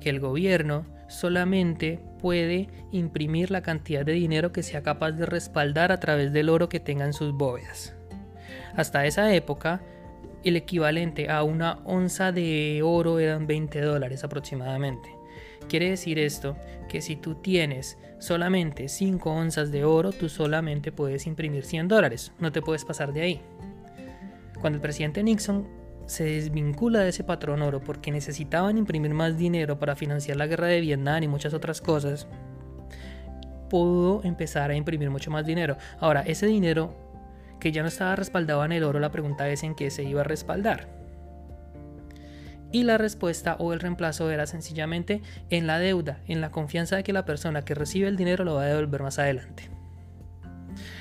Que 0.00 0.10
el 0.10 0.20
gobierno 0.20 0.86
solamente 1.08 2.00
puede 2.20 2.68
imprimir 2.92 3.50
la 3.50 3.62
cantidad 3.62 4.04
de 4.04 4.12
dinero 4.12 4.52
que 4.52 4.62
sea 4.62 4.82
capaz 4.82 5.12
de 5.12 5.26
respaldar 5.26 5.90
a 5.90 5.98
través 5.98 6.32
del 6.32 6.48
oro 6.48 6.68
que 6.68 6.80
tenga 6.80 7.04
en 7.04 7.12
sus 7.12 7.32
bóvedas. 7.32 7.96
Hasta 8.76 9.04
esa 9.06 9.34
época, 9.34 9.82
el 10.44 10.56
equivalente 10.56 11.30
a 11.30 11.42
una 11.42 11.78
onza 11.84 12.30
de 12.32 12.80
oro 12.84 13.18
eran 13.18 13.46
20 13.46 13.80
dólares 13.80 14.22
aproximadamente. 14.22 15.19
Quiere 15.68 15.90
decir 15.90 16.18
esto 16.18 16.56
que 16.88 17.00
si 17.00 17.16
tú 17.16 17.36
tienes 17.36 17.96
solamente 18.18 18.88
5 18.88 19.30
onzas 19.30 19.70
de 19.70 19.84
oro, 19.84 20.12
tú 20.12 20.28
solamente 20.28 20.92
puedes 20.92 21.26
imprimir 21.26 21.64
100 21.64 21.88
dólares, 21.88 22.32
no 22.38 22.50
te 22.52 22.60
puedes 22.62 22.84
pasar 22.84 23.12
de 23.12 23.22
ahí. 23.22 23.40
Cuando 24.60 24.76
el 24.76 24.82
presidente 24.82 25.22
Nixon 25.22 25.66
se 26.06 26.24
desvincula 26.24 27.00
de 27.00 27.10
ese 27.10 27.22
patrón 27.22 27.62
oro 27.62 27.80
porque 27.80 28.10
necesitaban 28.10 28.76
imprimir 28.76 29.14
más 29.14 29.38
dinero 29.38 29.78
para 29.78 29.94
financiar 29.94 30.36
la 30.36 30.48
guerra 30.48 30.66
de 30.66 30.80
Vietnam 30.80 31.22
y 31.22 31.28
muchas 31.28 31.54
otras 31.54 31.80
cosas, 31.80 32.26
pudo 33.70 34.22
empezar 34.24 34.70
a 34.70 34.74
imprimir 34.74 35.08
mucho 35.08 35.30
más 35.30 35.46
dinero. 35.46 35.76
Ahora, 36.00 36.22
ese 36.22 36.46
dinero 36.46 36.94
que 37.60 37.72
ya 37.72 37.82
no 37.82 37.88
estaba 37.88 38.16
respaldado 38.16 38.64
en 38.64 38.72
el 38.72 38.82
oro, 38.84 38.98
la 38.98 39.12
pregunta 39.12 39.48
es 39.48 39.62
en 39.62 39.74
qué 39.74 39.90
se 39.90 40.02
iba 40.02 40.22
a 40.22 40.24
respaldar. 40.24 40.99
Y 42.72 42.84
la 42.84 42.98
respuesta 42.98 43.56
o 43.58 43.72
el 43.72 43.80
reemplazo 43.80 44.30
era 44.30 44.46
sencillamente 44.46 45.22
en 45.50 45.66
la 45.66 45.78
deuda, 45.78 46.20
en 46.26 46.40
la 46.40 46.50
confianza 46.50 46.96
de 46.96 47.02
que 47.02 47.12
la 47.12 47.24
persona 47.24 47.62
que 47.62 47.74
recibe 47.74 48.08
el 48.08 48.16
dinero 48.16 48.44
lo 48.44 48.54
va 48.54 48.62
a 48.62 48.66
devolver 48.66 49.02
más 49.02 49.18
adelante. 49.18 49.70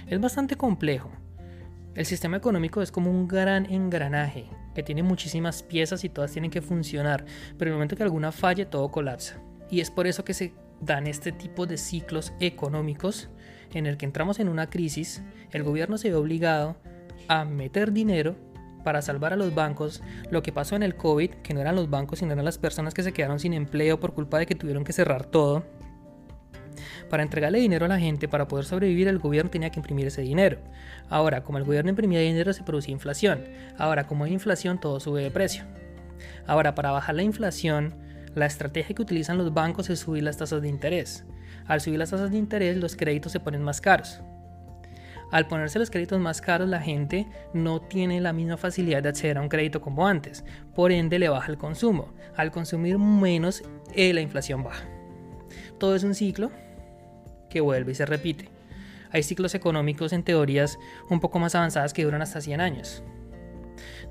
Es 0.08 0.20
bastante 0.20 0.56
complejo. 0.56 1.12
El 1.96 2.06
sistema 2.06 2.38
económico 2.38 2.82
es 2.82 2.92
como 2.92 3.12
un 3.12 3.28
gran 3.28 3.66
engranaje 3.66 4.46
que 4.74 4.84
tiene 4.84 5.04
muchísimas 5.04 5.64
piezas 5.64 6.04
y 6.04 6.10
todas 6.10 6.32
tienen 6.32 6.52
que 6.52 6.62
funcionar, 6.62 7.26
pero 7.58 7.70
en 7.70 7.74
el 7.74 7.76
momento 7.76 7.96
que 7.96 8.04
alguna 8.04 8.32
falle 8.32 8.66
todo 8.66 8.90
colapsa. 8.90 9.40
Y 9.70 9.82
es 9.82 9.92
por 9.92 10.08
eso 10.08 10.24
que 10.24 10.34
se 10.34 10.54
dan 10.82 11.08
este 11.08 11.32
tipo 11.32 11.66
de 11.66 11.78
ciclos 11.78 12.34
económicos 12.40 13.30
en 13.74 13.86
el 13.86 13.98
que 13.98 14.06
entramos 14.06 14.40
en 14.40 14.50
una 14.50 14.70
crisis, 14.70 15.22
el 15.52 15.64
gobierno 15.64 15.98
se 15.98 16.10
ve 16.10 16.16
obligado 16.16 16.78
a 17.28 17.46
meter 17.46 17.92
dinero 17.92 18.36
para 18.84 19.02
salvar 19.02 19.34
a 19.34 19.36
los 19.36 19.54
bancos, 19.54 20.02
lo 20.32 20.42
que 20.42 20.52
pasó 20.52 20.76
en 20.76 20.84
el 20.84 20.96
COVID, 20.96 21.32
que 21.44 21.54
no 21.54 21.62
eran 21.62 21.76
los 21.76 21.90
bancos, 21.90 22.20
sino 22.20 22.34
eran 22.34 22.46
las 22.46 22.58
personas 22.58 22.94
que 22.94 23.04
se 23.04 23.14
quedaron 23.14 23.40
sin 23.40 23.54
empleo 23.54 24.00
por 24.00 24.14
culpa 24.14 24.40
de 24.40 24.46
que 24.46 24.56
tuvieron 24.56 24.84
que 24.84 24.94
cerrar 24.94 25.26
todo. 25.26 25.64
Para 27.10 27.24
entregarle 27.24 27.60
dinero 27.60 27.86
a 27.86 27.90
la 27.90 28.00
gente 28.00 28.28
para 28.28 28.48
poder 28.48 28.66
sobrevivir, 28.66 29.08
el 29.08 29.20
gobierno 29.20 29.50
tenía 29.50 29.70
que 29.72 29.80
imprimir 29.80 30.08
ese 30.08 30.22
dinero. 30.22 30.60
Ahora, 31.10 31.44
como 31.44 31.58
el 31.58 31.64
gobierno 31.64 31.90
imprimía 31.90 32.20
dinero, 32.20 32.54
se 32.54 32.64
producía 32.64 32.94
inflación. 32.94 33.44
Ahora, 33.78 34.06
como 34.06 34.24
hay 34.24 34.34
inflación, 34.34 34.80
todo 34.80 35.00
sube 35.00 35.24
de 35.24 35.32
precio. 35.32 35.64
Ahora, 36.46 36.76
para 36.76 36.92
bajar 36.92 37.16
la 37.16 37.24
inflación, 37.24 37.96
la 38.36 38.46
estrategia 38.46 38.96
que 38.96 39.02
utilizan 39.02 39.38
los 39.38 39.54
bancos 39.54 39.90
es 39.90 40.00
subir 40.00 40.24
las 40.24 40.38
tasas 40.38 40.62
de 40.62 40.70
interés. 40.70 41.26
Al 41.66 41.82
subir 41.82 42.00
las 42.00 42.12
tasas 42.12 42.32
de 42.32 42.38
interés, 42.38 42.78
los 42.78 42.96
créditos 42.96 43.32
se 43.32 43.40
ponen 43.40 43.64
más 43.64 43.82
caros. 43.82 44.22
Al 45.32 45.48
ponerse 45.48 45.80
los 45.80 45.92
créditos 45.92 46.20
más 46.20 46.42
caros, 46.42 46.68
la 46.70 46.82
gente 46.82 47.28
no 47.54 47.82
tiene 47.82 48.20
la 48.20 48.34
misma 48.34 48.58
facilidad 48.58 49.04
de 49.04 49.10
acceder 49.10 49.38
a 49.38 49.42
un 49.42 49.50
crédito 49.50 49.82
como 49.82 50.08
antes. 50.08 50.44
Por 50.74 50.92
ende, 50.92 51.20
le 51.20 51.30
baja 51.30 51.52
el 51.52 51.58
consumo. 51.58 52.14
Al 52.36 52.52
consumir 52.52 52.98
menos, 52.98 53.64
eh, 53.94 54.14
la 54.14 54.22
inflación 54.22 54.64
baja. 54.64 54.86
Todo 55.78 55.96
es 55.96 56.04
un 56.04 56.16
ciclo 56.16 56.52
que 57.50 57.62
vuelve 57.62 57.92
y 57.92 57.96
se 57.96 58.06
repite. 58.06 58.50
Hay 59.12 59.24
ciclos 59.24 59.56
económicos 59.56 60.14
en 60.14 60.24
teorías 60.24 60.78
un 61.10 61.20
poco 61.20 61.40
más 61.40 61.56
avanzadas 61.56 61.94
que 61.94 62.04
duran 62.04 62.22
hasta 62.22 62.42
100 62.42 62.62
años. 62.62 63.04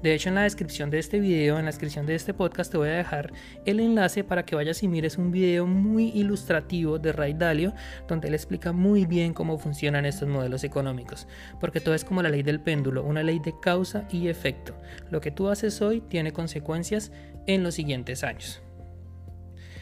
De 0.02 0.14
hecho, 0.14 0.28
en 0.28 0.36
la 0.36 0.42
descripción 0.42 0.90
de 0.90 1.00
este 1.00 1.18
video, 1.18 1.58
en 1.58 1.64
la 1.64 1.72
descripción 1.72 2.06
de 2.06 2.14
este 2.14 2.32
podcast, 2.32 2.70
te 2.70 2.78
voy 2.78 2.88
a 2.88 2.92
dejar 2.92 3.32
el 3.64 3.80
enlace 3.80 4.22
para 4.22 4.44
que 4.44 4.54
vayas 4.54 4.84
y 4.84 4.88
mires 4.88 5.18
un 5.18 5.32
video 5.32 5.66
muy 5.66 6.10
ilustrativo 6.10 7.00
de 7.00 7.12
Ray 7.12 7.34
Dalio, 7.34 7.74
donde 8.06 8.28
él 8.28 8.34
explica 8.34 8.70
muy 8.70 9.06
bien 9.06 9.34
cómo 9.34 9.58
funcionan 9.58 10.06
estos 10.06 10.28
modelos 10.28 10.62
económicos. 10.62 11.26
Porque 11.58 11.80
todo 11.80 11.96
es 11.96 12.04
como 12.04 12.22
la 12.22 12.28
ley 12.28 12.44
del 12.44 12.60
péndulo, 12.60 13.02
una 13.02 13.24
ley 13.24 13.40
de 13.40 13.54
causa 13.60 14.06
y 14.12 14.28
efecto. 14.28 14.76
Lo 15.10 15.20
que 15.20 15.32
tú 15.32 15.48
haces 15.48 15.82
hoy 15.82 16.00
tiene 16.00 16.32
consecuencias 16.32 17.10
en 17.48 17.64
los 17.64 17.74
siguientes 17.74 18.22
años. 18.22 18.62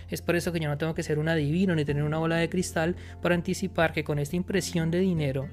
Es 0.08 0.22
por 0.22 0.34
eso 0.36 0.50
que 0.50 0.60
yo 0.60 0.68
no 0.68 0.78
tengo 0.78 0.94
que 0.94 1.02
ser 1.02 1.18
un 1.18 1.28
adivino 1.28 1.74
ni 1.74 1.84
tener 1.84 2.04
una 2.04 2.18
bola 2.18 2.36
de 2.36 2.48
cristal 2.48 2.96
para 3.20 3.34
anticipar 3.34 3.92
que 3.92 4.04
con 4.04 4.18
esta 4.18 4.36
impresión 4.36 4.90
de 4.90 5.00
dinero 5.00 5.48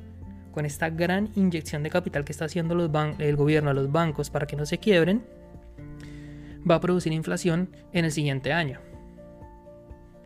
con 0.53 0.65
esta 0.65 0.89
gran 0.89 1.29
inyección 1.35 1.83
de 1.83 1.89
capital 1.89 2.23
que 2.23 2.31
está 2.31 2.45
haciendo 2.45 2.75
el 3.19 3.35
gobierno 3.35 3.71
a 3.71 3.73
los 3.73 3.91
bancos 3.91 4.29
para 4.29 4.45
que 4.45 4.55
no 4.55 4.65
se 4.65 4.77
quiebren, 4.77 5.23
va 6.69 6.75
a 6.75 6.79
producir 6.79 7.11
inflación 7.11 7.75
en 7.91 8.05
el 8.05 8.11
siguiente 8.11 8.53
año. 8.53 8.79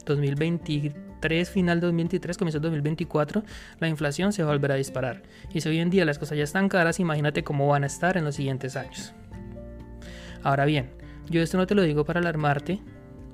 2023, 0.05 1.49
final 1.49 1.79
2023, 1.79 2.37
comienzo 2.37 2.59
2024, 2.59 3.43
la 3.79 3.87
inflación 3.87 4.31
se 4.31 4.43
va 4.43 4.49
a 4.49 4.53
volver 4.53 4.73
a 4.73 4.75
disparar. 4.75 5.23
Y 5.53 5.61
si 5.61 5.69
hoy 5.69 5.79
en 5.79 5.89
día 5.89 6.05
las 6.05 6.19
cosas 6.19 6.37
ya 6.37 6.43
están 6.43 6.69
caras, 6.69 6.99
imagínate 6.99 7.43
cómo 7.43 7.67
van 7.67 7.83
a 7.83 7.87
estar 7.87 8.17
en 8.17 8.23
los 8.23 8.35
siguientes 8.35 8.75
años. 8.75 9.13
Ahora 10.43 10.65
bien, 10.65 10.91
yo 11.29 11.41
esto 11.41 11.57
no 11.57 11.67
te 11.67 11.75
lo 11.75 11.81
digo 11.81 12.05
para 12.05 12.19
alarmarte, 12.19 12.79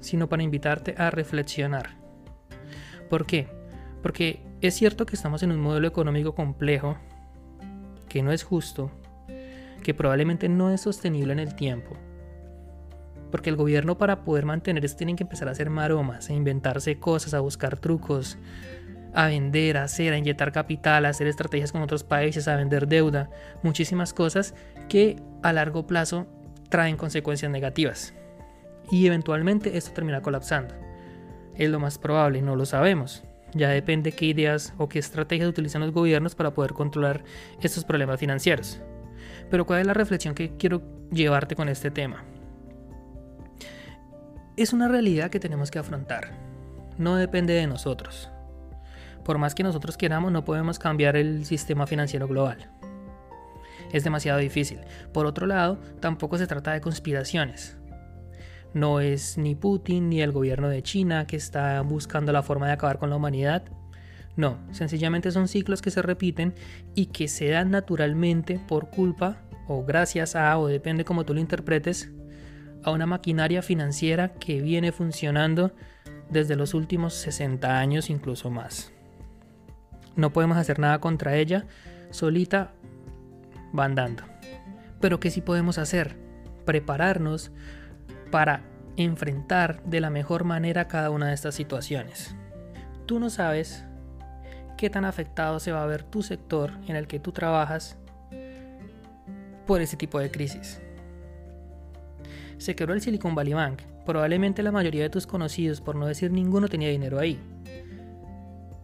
sino 0.02 0.30
para 0.30 0.44
invitarte 0.44 0.96
a 0.98 1.12
reflexionar. 1.12 1.98
¿Por 3.10 3.26
qué? 3.26 3.48
Porque 4.02 4.42
es 4.68 4.76
cierto 4.76 5.06
que 5.06 5.16
estamos 5.16 5.44
en 5.44 5.52
un 5.52 5.60
modelo 5.60 5.88
económico 5.88 6.36
complejo, 6.36 6.98
que 8.08 8.24
no 8.24 8.32
es 8.32 8.44
justo, 8.44 8.92
que 9.84 9.94
probablemente 9.94 10.50
no 10.50 10.70
es 10.72 10.82
sostenible 10.82 11.34
en 11.34 11.40
el 11.40 11.56
tiempo. 11.56 11.98
Porque 13.32 13.50
el 13.50 13.56
gobierno 13.56 13.98
para 13.98 14.24
poder 14.24 14.46
mantener 14.46 14.86
esto 14.86 14.98
tiene 14.98 15.16
que 15.16 15.24
empezar 15.24 15.48
a 15.48 15.52
hacer 15.52 15.70
maromas, 15.70 16.30
a 16.30 16.34
inventarse 16.34 17.00
cosas, 17.00 17.34
a 17.34 17.40
buscar 17.40 17.78
trucos, 17.78 18.38
a 19.14 19.28
vender, 19.28 19.78
a 19.78 19.84
hacer, 19.84 20.14
a 20.14 20.18
inyectar 20.18 20.52
capital, 20.52 21.06
a 21.06 21.10
hacer 21.10 21.28
estrategias 21.28 21.72
con 21.72 21.82
otros 21.82 22.04
países, 22.04 22.48
a 22.48 22.56
vender 22.56 22.88
deuda, 22.88 23.30
muchísimas 23.64 24.14
cosas 24.14 24.56
que 24.88 25.22
a 25.42 25.54
largo 25.54 25.88
plazo 25.88 26.28
traen 26.70 26.98
consecuencias 26.98 27.52
negativas. 27.52 28.14
Y 28.92 29.08
eventualmente 29.08 29.78
esto 29.78 29.92
termina 29.92 30.22
colapsando. 30.22 30.76
Es 31.56 31.70
lo 31.70 31.80
más 31.80 31.98
probable, 31.98 32.42
no 32.42 32.56
lo 32.56 32.66
sabemos. 32.66 33.24
Ya 33.54 33.70
depende 33.70 34.12
qué 34.12 34.26
ideas 34.26 34.74
o 34.78 34.90
qué 34.90 35.00
estrategias 35.00 35.50
utilizan 35.50 35.82
los 35.82 35.92
gobiernos 35.92 36.36
para 36.36 36.54
poder 36.54 36.74
controlar 36.74 37.24
estos 37.62 37.84
problemas 37.84 38.20
financieros. 38.20 38.82
Pero 39.50 39.66
¿cuál 39.66 39.82
es 39.82 39.88
la 39.88 39.94
reflexión 39.94 40.34
que 40.34 40.56
quiero 40.58 40.82
llevarte 41.12 41.56
con 41.56 41.70
este 41.70 41.92
tema? 41.92 42.24
Es 44.58 44.74
una 44.74 44.88
realidad 44.88 45.30
que 45.30 45.40
tenemos 45.40 45.72
que 45.72 45.80
afrontar. 45.80 46.32
No 46.98 47.16
depende 47.16 47.54
de 47.54 47.68
nosotros. 47.68 48.30
Por 49.24 49.38
más 49.38 49.56
que 49.56 49.64
nosotros 49.64 49.98
queramos, 49.98 50.32
no 50.32 50.44
podemos 50.46 50.80
cambiar 50.80 51.16
el 51.16 51.46
sistema 51.46 51.88
financiero 51.88 52.28
global. 52.28 52.70
Es 53.92 54.04
demasiado 54.04 54.40
difícil. 54.40 54.80
Por 55.12 55.26
otro 55.26 55.46
lado, 55.46 55.80
tampoco 56.00 56.38
se 56.38 56.48
trata 56.48 56.74
de 56.74 56.82
conspiraciones. 56.82 57.78
No 58.74 59.00
es 59.00 59.38
ni 59.38 59.56
Putin 59.56 60.10
ni 60.10 60.22
el 60.22 60.32
gobierno 60.32 60.70
de 60.70 60.82
China 60.82 61.28
que 61.28 61.36
está 61.36 61.82
buscando 61.82 62.32
la 62.32 62.44
forma 62.44 62.68
de 62.68 62.74
acabar 62.74 62.98
con 62.98 63.10
la 63.10 63.16
humanidad. 63.16 63.64
No, 64.36 64.58
sencillamente 64.72 65.32
son 65.32 65.48
ciclos 65.48 65.82
que 65.82 65.92
se 65.92 66.02
repiten 66.02 66.56
y 66.96 67.08
que 67.08 67.28
se 67.28 67.50
dan 67.50 67.70
naturalmente 67.70 68.60
por 68.68 68.90
culpa 68.90 69.38
o 69.68 69.86
gracias 69.86 70.36
a, 70.36 70.58
o 70.58 70.68
depende 70.68 71.06
como 71.06 71.26
tú 71.26 71.34
lo 71.34 71.40
interpretes, 71.40 72.12
a 72.84 72.92
una 72.92 73.06
maquinaria 73.06 73.62
financiera 73.62 74.34
que 74.34 74.62
viene 74.62 74.92
funcionando 74.92 75.72
desde 76.30 76.56
los 76.56 76.74
últimos 76.74 77.14
60 77.14 77.80
años, 77.80 78.10
incluso 78.10 78.50
más. 78.50 78.92
No 80.16 80.34
podemos 80.34 80.58
hacer 80.58 80.80
nada 80.80 81.00
contra 81.00 81.38
ella, 81.38 81.66
solita 82.10 82.74
va 83.78 83.86
andando. 83.86 84.24
Pero 85.00 85.20
¿qué 85.20 85.32
sí 85.32 85.42
podemos 85.42 85.78
hacer? 85.78 86.18
Prepararnos 86.66 87.52
para 88.34 88.64
enfrentar 88.98 89.84
de 89.84 90.02
la 90.02 90.10
mejor 90.10 90.44
manera 90.44 90.88
cada 90.88 91.12
una 91.12 91.28
de 91.28 91.36
estas 91.36 91.54
situaciones. 91.54 92.36
Tú 93.06 93.20
no 93.20 93.30
sabes 93.30 93.86
qué 94.76 94.90
tan 94.90 95.06
afectado 95.06 95.60
se 95.60 95.72
va 95.72 95.84
a 95.84 95.86
ver 95.86 96.02
tu 96.02 96.24
sector 96.24 96.72
en 96.88 96.96
el 96.96 97.06
que 97.06 97.20
tú 97.20 97.32
trabajas 97.32 97.96
por 99.68 99.82
ese 99.82 99.98
tipo 99.98 100.18
de 100.18 100.32
crisis. 100.32 100.82
Se 102.58 102.76
quebró 102.76 102.96
el 102.96 103.02
Silicon 103.02 103.36
Valley 103.36 103.54
Bank. 103.54 103.84
Probablemente 104.04 104.64
la 104.64 104.72
mayoría 104.72 105.04
de 105.04 105.12
tus 105.12 105.28
conocidos, 105.28 105.80
por 105.80 105.96
no 105.96 106.08
decir 106.08 106.32
ninguno, 106.32 106.68
tenía 106.68 106.90
dinero 106.90 107.20
ahí. 107.20 107.40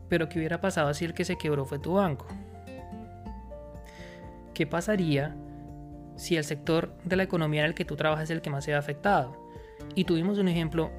Pero 0.09 0.29
¿qué 0.29 0.37
hubiera 0.37 0.61
pasado 0.61 0.93
si 0.93 1.05
el 1.05 1.15
que 1.15 1.25
se 1.25 1.39
quebró 1.39 1.65
fue 1.65 1.79
tu 1.79 1.93
banco? 1.93 2.27
¿Qué 4.53 4.67
pasaría 4.67 5.35
si 6.19 6.35
el 6.35 6.43
sector 6.43 6.93
de 7.05 7.15
la 7.15 7.23
economía 7.23 7.61
en 7.61 7.67
el 7.67 7.73
que 7.73 7.85
tú 7.85 7.95
trabajas 7.95 8.25
es 8.25 8.31
el 8.31 8.41
que 8.41 8.49
más 8.49 8.65
se 8.65 8.73
ha 8.73 8.77
afectado. 8.77 9.38
Y 9.95 10.05
tuvimos 10.05 10.37
un 10.37 10.47
ejemplo 10.47 10.91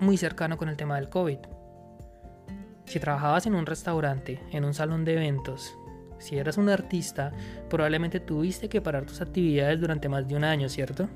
muy 0.00 0.16
cercano 0.16 0.56
con 0.56 0.68
el 0.68 0.76
tema 0.76 0.96
del 0.96 1.08
COVID. 1.08 1.38
Si 2.84 3.00
trabajabas 3.00 3.46
en 3.46 3.54
un 3.54 3.66
restaurante, 3.66 4.40
en 4.52 4.64
un 4.64 4.74
salón 4.74 5.04
de 5.04 5.14
eventos, 5.14 5.76
si 6.18 6.38
eras 6.38 6.56
un 6.56 6.68
artista, 6.68 7.32
probablemente 7.68 8.20
tuviste 8.20 8.68
que 8.68 8.80
parar 8.80 9.04
tus 9.04 9.20
actividades 9.20 9.80
durante 9.80 10.08
más 10.08 10.26
de 10.26 10.36
un 10.36 10.44
año, 10.44 10.68
¿cierto? 10.68 11.08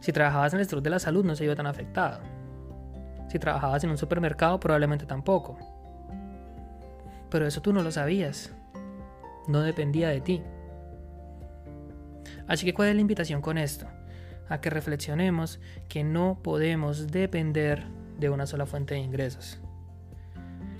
Si 0.00 0.12
trabajabas 0.12 0.52
en 0.52 0.60
el 0.60 0.64
sector 0.66 0.82
de 0.82 0.90
la 0.90 0.98
salud 0.98 1.24
no 1.24 1.34
se 1.34 1.44
iba 1.44 1.54
tan 1.54 1.66
afectado. 1.66 2.20
Si 3.28 3.38
trabajabas 3.38 3.84
en 3.84 3.90
un 3.90 3.98
supermercado, 3.98 4.58
probablemente 4.58 5.06
tampoco. 5.06 5.56
Pero 7.30 7.46
eso 7.46 7.62
tú 7.62 7.72
no 7.72 7.82
lo 7.82 7.90
sabías. 7.90 8.52
No 9.48 9.60
dependía 9.62 10.08
de 10.08 10.20
ti. 10.20 10.42
Así 12.46 12.66
que 12.66 12.74
¿cuál 12.74 12.88
es 12.88 12.94
la 12.96 13.00
invitación 13.00 13.40
con 13.40 13.56
esto? 13.56 13.86
A 14.52 14.60
que 14.60 14.68
reflexionemos 14.68 15.60
que 15.88 16.04
no 16.04 16.38
podemos 16.42 17.06
depender 17.06 17.84
de 18.18 18.28
una 18.28 18.46
sola 18.46 18.66
fuente 18.66 18.92
de 18.92 19.00
ingresos. 19.00 19.58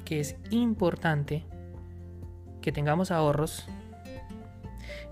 Que 0.05 0.21
es 0.21 0.37
importante 0.51 1.47
que 2.61 2.71
tengamos 2.71 3.11
ahorros 3.11 3.67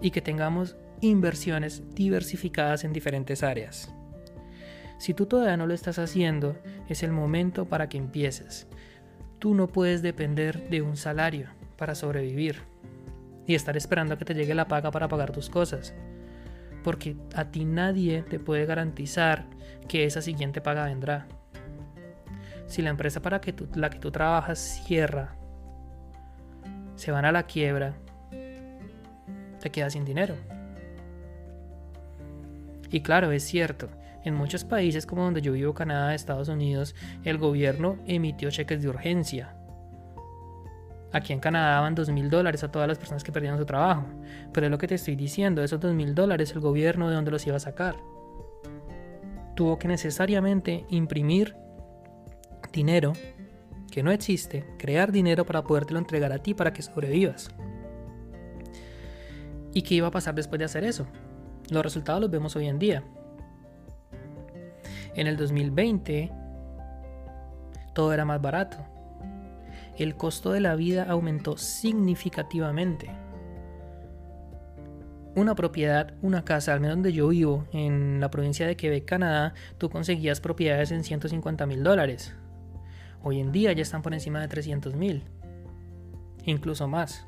y 0.02 0.10
que 0.10 0.20
tengamos 0.20 0.76
inversiones 1.00 1.82
diversificadas 1.94 2.84
en 2.84 2.92
diferentes 2.92 3.42
áreas. 3.42 3.94
Si 4.98 5.14
tú 5.14 5.24
todavía 5.24 5.56
no 5.56 5.66
lo 5.66 5.72
estás 5.72 5.98
haciendo, 5.98 6.58
es 6.86 7.02
el 7.02 7.12
momento 7.12 7.64
para 7.64 7.88
que 7.88 7.96
empieces. 7.96 8.66
Tú 9.38 9.54
no 9.54 9.68
puedes 9.68 10.02
depender 10.02 10.68
de 10.68 10.82
un 10.82 10.98
salario 10.98 11.48
para 11.78 11.94
sobrevivir 11.94 12.60
y 13.46 13.54
estar 13.54 13.78
esperando 13.78 14.12
a 14.12 14.18
que 14.18 14.26
te 14.26 14.34
llegue 14.34 14.54
la 14.54 14.68
paga 14.68 14.90
para 14.90 15.08
pagar 15.08 15.32
tus 15.32 15.48
cosas. 15.48 15.94
Porque 16.82 17.16
a 17.34 17.50
ti 17.50 17.64
nadie 17.64 18.22
te 18.22 18.38
puede 18.38 18.66
garantizar 18.66 19.46
que 19.88 20.04
esa 20.04 20.22
siguiente 20.22 20.60
paga 20.60 20.84
vendrá. 20.84 21.26
Si 22.66 22.82
la 22.82 22.90
empresa 22.90 23.20
para 23.20 23.40
que 23.40 23.54
la 23.74 23.90
que 23.90 23.98
tú 23.98 24.10
trabajas 24.10 24.82
cierra, 24.84 25.34
se 26.94 27.10
van 27.10 27.24
a 27.24 27.32
la 27.32 27.44
quiebra, 27.44 27.94
te 29.60 29.70
quedas 29.70 29.92
sin 29.92 30.04
dinero. 30.04 30.34
Y 32.90 33.00
claro, 33.02 33.32
es 33.32 33.44
cierto, 33.44 33.88
en 34.24 34.34
muchos 34.34 34.64
países 34.64 35.06
como 35.06 35.24
donde 35.24 35.42
yo 35.42 35.52
vivo, 35.52 35.74
Canadá, 35.74 36.14
Estados 36.14 36.48
Unidos, 36.48 36.94
el 37.24 37.38
gobierno 37.38 37.98
emitió 38.06 38.50
cheques 38.50 38.82
de 38.82 38.88
urgencia. 38.88 39.56
Aquí 41.12 41.32
en 41.32 41.40
Canadá 41.40 41.72
daban 41.72 41.94
dos 41.94 42.08
mil 42.10 42.30
dólares 42.30 42.62
a 42.62 42.70
todas 42.70 42.86
las 42.86 42.98
personas 42.98 43.24
que 43.24 43.32
perdían 43.32 43.58
su 43.58 43.66
trabajo. 43.66 44.06
Pero 44.52 44.66
es 44.66 44.70
lo 44.70 44.78
que 44.78 44.86
te 44.86 44.94
estoy 44.94 45.16
diciendo, 45.16 45.62
esos 45.62 45.80
dos 45.80 45.94
mil 45.94 46.14
dólares 46.14 46.52
el 46.52 46.60
gobierno 46.60 47.08
de 47.08 47.14
dónde 47.16 47.30
los 47.30 47.46
iba 47.46 47.56
a 47.56 47.60
sacar. 47.60 47.96
Tuvo 49.56 49.78
que 49.78 49.88
necesariamente 49.88 50.84
imprimir 50.88 51.56
dinero 52.72 53.12
que 53.90 54.02
no 54.02 54.12
existe, 54.12 54.64
crear 54.78 55.10
dinero 55.10 55.44
para 55.44 55.64
podértelo 55.64 55.98
entregar 55.98 56.32
a 56.32 56.38
ti 56.38 56.54
para 56.54 56.72
que 56.72 56.82
sobrevivas. 56.82 57.50
¿Y 59.74 59.82
qué 59.82 59.96
iba 59.96 60.08
a 60.08 60.12
pasar 60.12 60.34
después 60.34 60.58
de 60.58 60.64
hacer 60.64 60.84
eso? 60.84 61.06
Los 61.70 61.82
resultados 61.82 62.20
los 62.20 62.30
vemos 62.30 62.54
hoy 62.56 62.66
en 62.66 62.78
día. 62.78 63.02
En 65.14 65.26
el 65.26 65.36
2020 65.36 66.30
todo 67.92 68.12
era 68.12 68.24
más 68.24 68.40
barato. 68.40 68.78
El 70.00 70.16
costo 70.16 70.52
de 70.52 70.60
la 70.60 70.76
vida 70.76 71.04
aumentó 71.10 71.58
significativamente. 71.58 73.10
Una 75.36 75.54
propiedad, 75.54 76.14
una 76.22 76.42
casa, 76.42 76.72
al 76.72 76.80
menos 76.80 76.96
donde 76.96 77.12
yo 77.12 77.28
vivo, 77.28 77.66
en 77.70 78.18
la 78.18 78.30
provincia 78.30 78.66
de 78.66 78.76
Quebec, 78.76 79.04
Canadá, 79.04 79.52
tú 79.76 79.90
conseguías 79.90 80.40
propiedades 80.40 80.90
en 80.90 81.04
150 81.04 81.66
mil 81.66 81.82
dólares. 81.82 82.34
Hoy 83.22 83.40
en 83.40 83.52
día 83.52 83.74
ya 83.74 83.82
están 83.82 84.00
por 84.00 84.14
encima 84.14 84.40
de 84.40 84.48
300 84.48 84.96
mil. 84.96 85.22
Incluso 86.46 86.88
más 86.88 87.26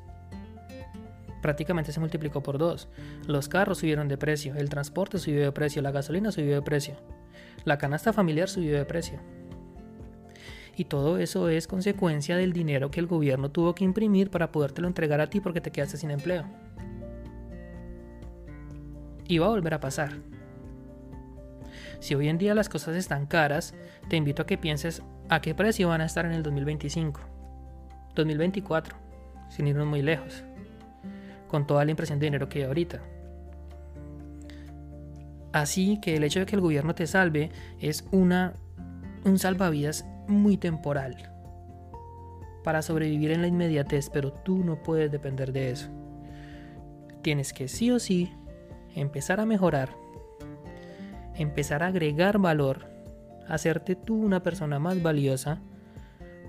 prácticamente 1.43 1.91
se 1.91 1.99
multiplicó 1.99 2.41
por 2.41 2.57
dos. 2.57 2.87
Los 3.27 3.49
carros 3.49 3.79
subieron 3.79 4.07
de 4.07 4.17
precio, 4.17 4.55
el 4.55 4.69
transporte 4.69 5.19
subió 5.19 5.43
de 5.43 5.51
precio, 5.51 5.83
la 5.83 5.91
gasolina 5.91 6.31
subió 6.31 6.55
de 6.55 6.61
precio, 6.63 6.95
la 7.65 7.77
canasta 7.77 8.13
familiar 8.13 8.49
subió 8.49 8.75
de 8.77 8.85
precio. 8.85 9.19
Y 10.75 10.85
todo 10.85 11.17
eso 11.17 11.49
es 11.49 11.67
consecuencia 11.67 12.35
del 12.35 12.53
dinero 12.53 12.89
que 12.89 12.99
el 12.99 13.07
gobierno 13.07 13.51
tuvo 13.51 13.75
que 13.75 13.83
imprimir 13.83 14.29
para 14.29 14.51
podértelo 14.51 14.87
entregar 14.87 15.21
a 15.21 15.29
ti 15.29 15.39
porque 15.39 15.61
te 15.61 15.71
quedaste 15.71 15.97
sin 15.97 16.11
empleo. 16.11 16.45
Y 19.27 19.37
va 19.37 19.47
a 19.47 19.49
volver 19.49 19.75
a 19.75 19.79
pasar. 19.79 20.13
Si 21.99 22.15
hoy 22.15 22.27
en 22.27 22.37
día 22.37 22.55
las 22.55 22.69
cosas 22.69 22.95
están 22.95 23.27
caras, 23.27 23.73
te 24.09 24.17
invito 24.17 24.41
a 24.41 24.45
que 24.45 24.57
pienses 24.57 25.01
a 25.29 25.41
qué 25.41 25.55
precio 25.55 25.89
van 25.89 26.01
a 26.01 26.05
estar 26.05 26.25
en 26.25 26.33
el 26.33 26.43
2025, 26.43 27.21
2024, 28.15 28.95
sin 29.49 29.67
irnos 29.67 29.87
muy 29.87 30.01
lejos 30.01 30.43
con 31.53 31.67
toda 31.67 31.85
la 31.85 31.91
impresión 31.91 32.17
de 32.17 32.25
dinero 32.25 32.49
que 32.49 32.59
hay 32.59 32.65
ahorita. 32.65 32.99
Así 35.51 35.99
que 36.01 36.15
el 36.15 36.23
hecho 36.23 36.39
de 36.39 36.47
que 36.47 36.55
el 36.55 36.61
gobierno 36.61 36.95
te 36.95 37.05
salve 37.05 37.51
es 37.79 38.05
una, 38.11 38.53
un 39.23 39.37
salvavidas 39.37 40.03
muy 40.27 40.57
temporal 40.57 41.31
para 42.63 42.81
sobrevivir 42.81 43.31
en 43.31 43.41
la 43.41 43.47
inmediatez, 43.47 44.09
pero 44.09 44.31
tú 44.31 44.63
no 44.63 44.81
puedes 44.81 45.11
depender 45.11 45.51
de 45.51 45.71
eso. 45.71 45.89
Tienes 47.21 47.53
que 47.53 47.67
sí 47.67 47.91
o 47.91 47.99
sí 47.99 48.33
empezar 48.95 49.39
a 49.39 49.45
mejorar, 49.45 49.89
empezar 51.35 51.83
a 51.83 51.87
agregar 51.87 52.39
valor, 52.39 52.87
hacerte 53.47 53.95
tú 53.95 54.15
una 54.15 54.43
persona 54.43 54.79
más 54.79 55.01
valiosa 55.01 55.61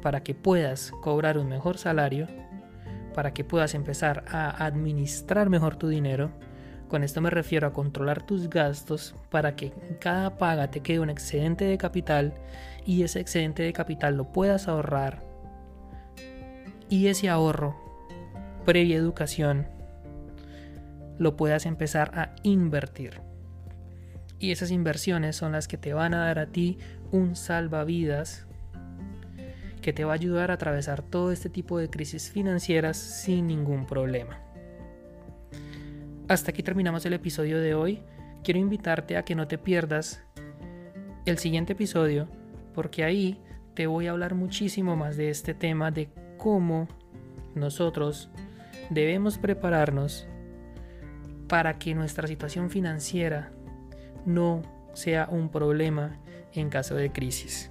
para 0.02 0.22
que 0.22 0.34
puedas 0.34 0.92
cobrar 1.02 1.38
un 1.38 1.48
mejor 1.48 1.78
salario 1.78 2.28
para 3.14 3.32
que 3.32 3.44
puedas 3.44 3.74
empezar 3.74 4.24
a 4.28 4.66
administrar 4.66 5.48
mejor 5.48 5.76
tu 5.76 5.88
dinero. 5.88 6.32
Con 6.88 7.02
esto 7.02 7.22
me 7.22 7.30
refiero 7.30 7.66
a 7.66 7.72
controlar 7.72 8.22
tus 8.22 8.50
gastos 8.50 9.14
para 9.30 9.56
que 9.56 9.72
cada 10.00 10.36
paga 10.36 10.70
te 10.70 10.80
quede 10.80 11.00
un 11.00 11.08
excedente 11.08 11.64
de 11.64 11.78
capital 11.78 12.34
y 12.84 13.02
ese 13.02 13.20
excedente 13.20 13.62
de 13.62 13.72
capital 13.72 14.16
lo 14.16 14.32
puedas 14.32 14.68
ahorrar. 14.68 15.22
Y 16.88 17.06
ese 17.06 17.28
ahorro, 17.28 17.76
previa 18.64 18.96
educación, 18.96 19.66
lo 21.18 21.36
puedas 21.36 21.66
empezar 21.66 22.18
a 22.18 22.34
invertir. 22.42 23.20
Y 24.38 24.50
esas 24.50 24.70
inversiones 24.70 25.36
son 25.36 25.52
las 25.52 25.68
que 25.68 25.78
te 25.78 25.94
van 25.94 26.12
a 26.14 26.26
dar 26.26 26.38
a 26.38 26.46
ti 26.46 26.78
un 27.12 27.36
salvavidas 27.36 28.46
que 29.80 29.92
te 29.92 30.04
va 30.04 30.12
a 30.12 30.14
ayudar 30.14 30.50
a 30.50 30.54
atravesar 30.54 31.02
todo 31.02 31.30
este 31.30 31.50
tipo 31.50 31.78
de 31.78 31.90
crisis 31.90 32.30
financieras 32.30 32.96
sin 32.96 33.46
ningún 33.46 33.86
problema. 33.86 34.40
Hasta 36.26 36.50
aquí 36.50 36.62
terminamos 36.62 37.04
el 37.04 37.12
episodio 37.12 37.60
de 37.60 37.74
hoy. 37.74 38.02
Quiero 38.42 38.60
invitarte 38.60 39.16
a 39.16 39.24
que 39.24 39.34
no 39.34 39.46
te 39.46 39.58
pierdas 39.58 40.22
el 41.26 41.38
siguiente 41.38 41.74
episodio 41.74 42.28
porque 42.74 43.04
ahí 43.04 43.40
te 43.74 43.86
voy 43.86 44.06
a 44.06 44.10
hablar 44.10 44.34
muchísimo 44.34 44.96
más 44.96 45.16
de 45.16 45.30
este 45.30 45.54
tema 45.54 45.90
de 45.90 46.08
cómo 46.36 46.88
nosotros 47.54 48.30
debemos 48.90 49.38
prepararnos 49.38 50.26
para 51.48 51.78
que 51.78 51.94
nuestra 51.94 52.26
situación 52.26 52.70
financiera 52.70 53.50
no 54.26 54.62
sea 54.94 55.28
un 55.30 55.48
problema 55.48 56.18
en 56.52 56.68
caso 56.68 56.94
de 56.94 57.12
crisis. 57.12 57.70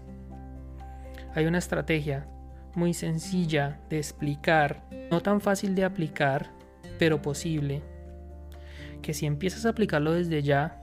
Hay 1.36 1.46
una 1.46 1.58
estrategia 1.58 2.28
muy 2.76 2.94
sencilla 2.94 3.80
de 3.90 3.98
explicar, 3.98 4.84
no 5.12 5.22
tan 5.22 5.42
fácil 5.42 5.76
de 5.76 5.84
aplicar, 5.84 6.52
pero 7.00 7.22
posible, 7.22 7.82
que 9.02 9.14
si 9.14 9.26
empiezas 9.26 9.66
a 9.66 9.70
aplicarlo 9.70 10.14
desde 10.14 10.42
ya, 10.42 10.83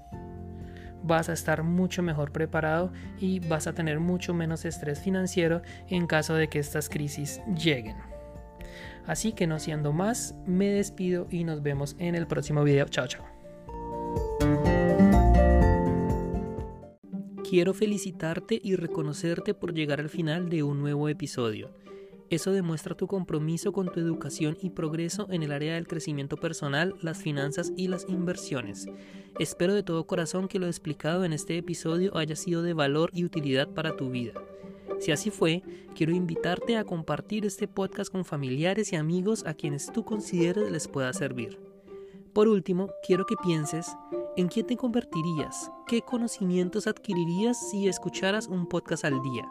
vas 1.03 1.29
a 1.29 1.33
estar 1.33 1.63
mucho 1.63 2.03
mejor 2.03 2.33
preparado 2.33 2.93
y 3.19 3.41
vas 3.41 3.67
a 3.67 3.73
tener 3.73 4.01
mucho 4.01 4.35
menos 4.35 4.65
estrés 4.65 5.01
financiero 5.01 5.63
en 5.89 6.07
caso 6.07 6.35
de 6.35 6.49
que 6.49 6.59
estas 6.59 6.89
crisis 6.89 7.41
lleguen. 7.57 7.97
Así 9.07 9.33
que 9.33 9.47
no 9.47 9.59
siendo 9.59 9.93
más, 9.93 10.35
me 10.47 10.69
despido 10.69 11.27
y 11.31 11.45
nos 11.45 11.63
vemos 11.63 11.97
en 11.99 12.15
el 12.15 12.27
próximo 12.27 12.63
video. 12.63 12.87
Chao, 12.89 13.07
chao. 13.07 13.25
Quiero 17.49 17.75
felicitarte 17.75 18.61
y 18.63 18.77
reconocerte 18.77 19.55
por 19.55 19.75
llegar 19.75 19.99
al 19.99 20.09
final 20.09 20.49
de 20.49 20.63
un 20.63 20.81
nuevo 20.81 21.09
episodio. 21.09 21.75
Eso 22.31 22.53
demuestra 22.53 22.97
tu 22.97 23.09
compromiso 23.09 23.73
con 23.73 23.91
tu 23.93 23.99
educación 23.99 24.57
y 24.63 24.71
progreso 24.71 25.27
en 25.31 25.43
el 25.43 25.51
área 25.51 25.75
del 25.75 25.89
crecimiento 25.89 26.37
personal, 26.37 26.95
las 27.03 27.19
finanzas 27.19 27.73
y 27.77 27.89
las 27.89 28.09
inversiones. 28.09 28.87
Espero 29.39 29.75
de 29.75 29.83
todo 29.83 30.07
corazón 30.07 30.47
que 30.47 30.61
lo 30.61 30.67
explicado 30.67 31.25
en 31.25 31.33
este 31.33 31.59
episodio 31.59 32.17
haya 32.17 32.37
sido 32.37 32.63
de 32.63 32.73
valor 32.73 33.11
y 33.13 33.25
utilidad 33.25 33.69
para 33.69 33.97
tu 33.97 34.11
vida. 34.11 34.35
Si 35.01 35.11
así 35.11 35.31
fue, 35.31 35.63
quiero 35.97 36.13
invitarte 36.13 36.77
a 36.77 36.85
compartir 36.85 37.45
este 37.45 37.67
podcast 37.67 38.13
con 38.13 38.25
familiares 38.25 38.93
y 38.93 38.97
amigos 38.97 39.45
a 39.45 39.55
quienes 39.55 39.93
tú 39.93 40.05
consideres 40.05 40.71
les 40.71 40.87
pueda 40.87 41.13
servir. 41.13 41.59
Por 42.33 42.47
último, 42.47 42.91
quiero 43.05 43.27
que 43.27 43.35
pienses 43.43 43.97
¿En 44.37 44.47
quién 44.47 44.67
te 44.67 44.77
convertirías? 44.77 45.73
¿Qué 45.89 46.03
conocimientos 46.03 46.87
adquirirías 46.87 47.71
si 47.71 47.89
escucharas 47.89 48.47
un 48.47 48.69
podcast 48.69 49.05
al 49.05 49.21
día? 49.23 49.51